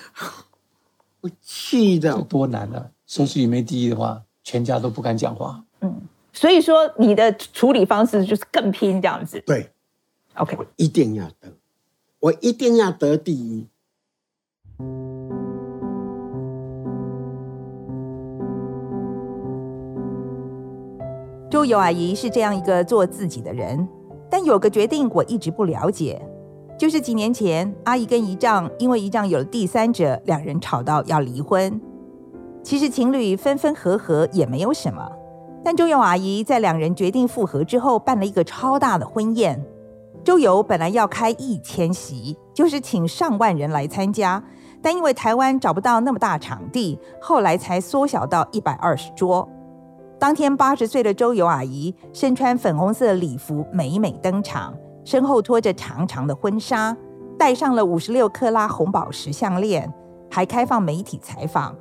[1.22, 2.90] 我气的多难啊！
[3.06, 5.64] 收视率没第一的话，全家都不敢讲话。
[5.82, 6.02] 嗯，
[6.34, 9.42] 所以说你的处理方式就是更拼这样子。
[9.46, 9.70] 对
[10.36, 11.54] ，OK，我一定要得，
[12.20, 13.66] 我一定要得第一。
[21.50, 23.88] 周游阿姨是这样一个做自己的人，
[24.30, 26.22] 但有个决定我一直不了解，
[26.78, 31.80] 就是几年前阿姨跟姨丈因为姨丈有了第三者，两人吵到要离婚。
[32.62, 35.10] 其实情侣分分合合也没有什么，
[35.64, 39.64] 但周游阿姨在两人决定复合之后，办了一个超大的婚宴。
[40.26, 44.44] 周游本来要开一千席，就是请上万人来参加，
[44.82, 49.48] 但因为台湾找不到那么大场地，后来才缩小到一百二十桌。
[50.20, 54.74] 当天，八十岁的周游阿姨身穿粉红色礼服，美美登场，
[55.06, 56.96] 身后拖着长长的婚纱，
[57.38, 59.94] 戴上了五十六克拉红宝石项链，
[60.32, 61.76] 还开放媒体采访。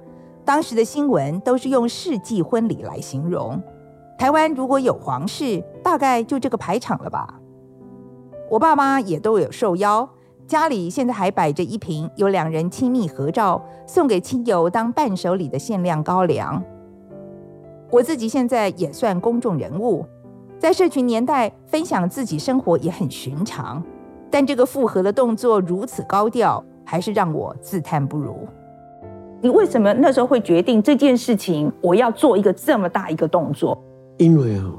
[0.44, 3.60] 当时的新闻都是用世纪婚礼来形容。
[4.18, 7.40] 台湾如果有皇室，大概就这个排场了吧。
[8.50, 10.06] 我爸妈也都有受邀，
[10.46, 16.62] 家里现在还摆着一瓶有两人亲密合照，送给亲友当伴手礼的限量高粱。
[17.90, 20.04] 我自己现在也算公众人物，
[20.58, 23.82] 在社群年代分享自己生活也很寻常，
[24.30, 28.36] 但这个复合的动作如此高调，还是让我自叹不如。
[29.40, 31.70] 你为什么那时候会决定这件事情？
[31.80, 33.80] 我要做一个这么大一个动作？
[34.18, 34.72] 因为啊，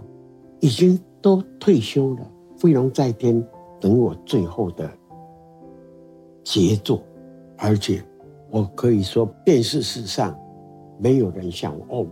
[0.60, 3.41] 已经都退休了，飞龙在天，
[3.80, 4.89] 等我最后的
[6.43, 7.01] 杰作，
[7.58, 8.03] 而且
[8.49, 10.36] 我可以说，电视史上
[10.99, 12.05] 没有人像我。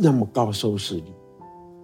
[0.00, 1.12] 那么高收视率，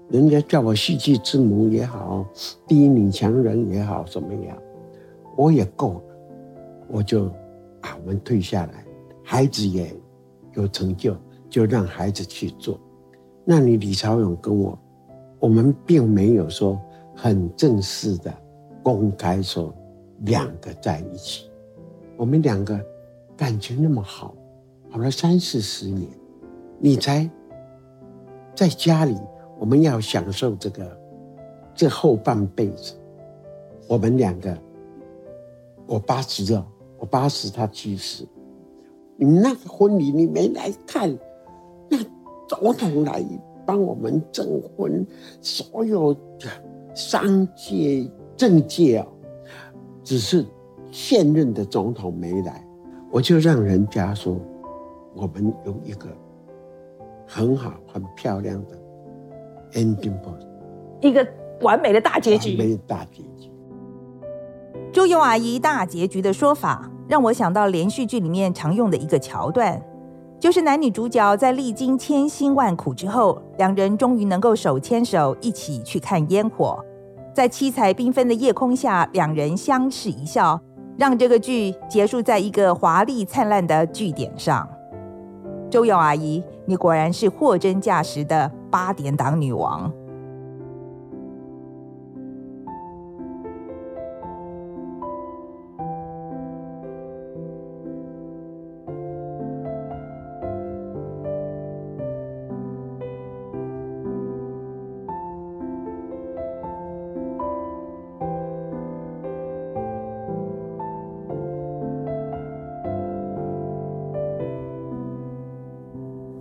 [0.09, 2.25] 人家叫我戏剧之母也好，
[2.65, 4.57] 第一女强人也好，怎么样，
[5.37, 6.03] 我也够了，
[6.89, 7.25] 我就
[7.81, 8.85] 啊，我们退下来，
[9.25, 9.93] 孩子也
[10.53, 11.17] 有成就，
[11.51, 12.79] 就让孩子去做。
[13.45, 14.79] 那你李朝勇跟我，
[15.41, 16.81] 我们并没有说
[17.17, 18.33] 很正式的
[18.81, 19.75] 公开说
[20.21, 21.51] 两个在一起，
[22.17, 22.81] 我们两个
[23.37, 24.33] 感情那么好，
[24.89, 26.09] 好了三四十年，
[26.79, 27.29] 你才。
[28.55, 29.17] 在家里，
[29.59, 30.99] 我们要享受这个
[31.75, 32.95] 这后半辈子。
[33.89, 34.57] 我们两个，
[35.87, 36.67] 我八十了，
[36.99, 38.25] 我八十，他七十。
[39.17, 41.13] 你们那个婚礼你没来看，
[41.89, 41.99] 那
[42.49, 43.25] 总统来
[43.67, 45.07] 帮我们证婚，
[45.41, 46.49] 所有的
[46.95, 49.07] 商界、政界啊，
[50.03, 50.47] 只是
[50.91, 52.67] 现任的总统没来，
[53.11, 54.37] 我就让人家说，
[55.15, 56.09] 我们有一个。
[57.35, 58.79] 很好，很漂亮的
[59.73, 60.47] ending point，
[61.01, 61.27] 一个
[61.63, 62.51] 完美的大结局。
[62.57, 63.51] 完美的大结局。
[64.93, 69.83] 周游阿姨大结局的说法，让我想到连续剧里面常用的一个桥段，
[70.39, 76.79] 就是男女主角在历经千辛万苦之后，两人终于能够手牵手一起去看烟火，
[77.35, 80.61] 在七彩缤纷的夜空下，两人相视一笑，
[80.97, 84.69] 让这个剧结束在一个华丽灿烂的句点上。
[85.69, 89.93] 周游阿姨，你果然是货真价实的八点档女王。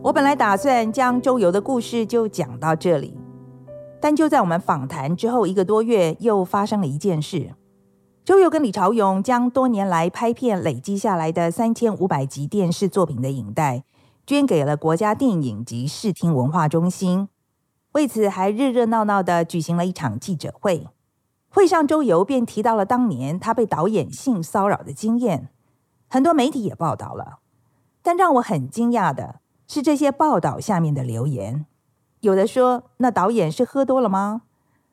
[0.04, 3.18] 我本来打算将周游的故事就讲到这里，
[4.02, 7.56] 但就在我们访谈之后一个多月，又发生了一件事。
[8.26, 13.86] 周游跟李朝勇将多年来拍片累积下来的三千五百集电视作品的影带，
[14.28, 17.30] 捐给了国家电影及视听文化中心。
[17.94, 20.90] 为此，还热热闹闹地举行了一场记者会。
[21.48, 25.48] 会上，周游便提到了当年他被导演性骚扰的经验，
[26.10, 27.40] 很多媒体也报道了。
[28.02, 29.40] 但让我很惊讶的。
[29.68, 31.66] 是这些报道下面的留言，
[32.20, 34.44] 有的说那导演是喝多了吗？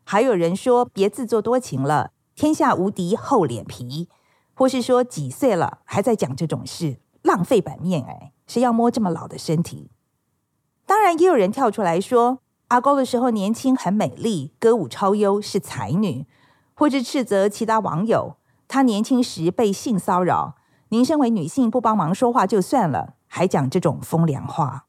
[0.04, 4.08] 还有人说别自作多情了，天下无敌厚脸皮，
[4.54, 9.90] 或是说几岁了还在讲这种事，浪费版面哎，谁要摸这么老的身体？
[10.86, 16.26] 当然也有人跳出来说阿高的时候年轻很美丽，歌舞超优是才女，
[16.74, 20.56] 或是斥责其他网友，她年轻时被性骚扰，
[20.88, 23.14] 您身为女性不帮忙说话就算了。
[23.32, 24.86] 还讲这种风凉话。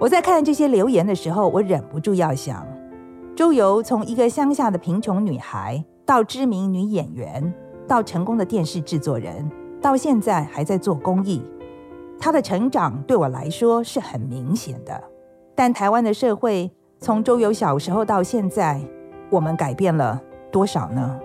[0.00, 2.66] 我在看这些留言的时候，我忍不住要想：
[3.36, 7.54] 周游从一个乡下的贫穷女孩，到知名女演员，
[7.86, 9.48] 到成功的电视制作人，
[9.80, 11.40] 到现在还在做公益，
[12.18, 15.00] 她的成长对我来说是很明显的。
[15.54, 18.80] 但台湾的社会，从周游小时候到现在，
[19.30, 21.20] 我们改变了多少呢？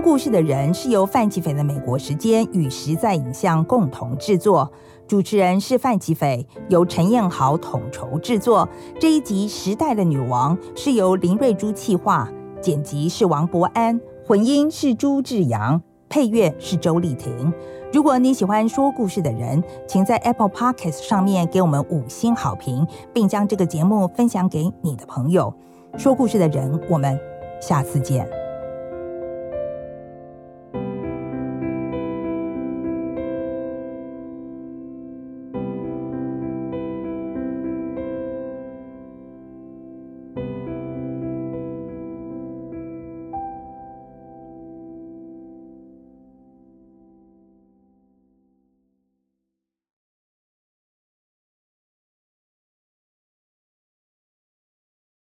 [0.00, 4.70] 故事的人是由范琪斐的美国时间与实在影像共同制作，
[5.06, 8.68] 主持人是范琪斐，由陈彦豪统筹制作。
[9.00, 12.28] 这一集《时代的女王》是由林瑞珠企划，
[12.60, 17.52] 剪辑是王博安，混音是朱志阳，配乐是周丽婷。
[17.92, 25.52] 如果你喜欢说故事的人，请在 Apple Podcast 上面给我们五星好评，并将这个节目分享给你的朋友。
[25.96, 27.18] 说故事的人，我们
[27.60, 28.47] 下次见。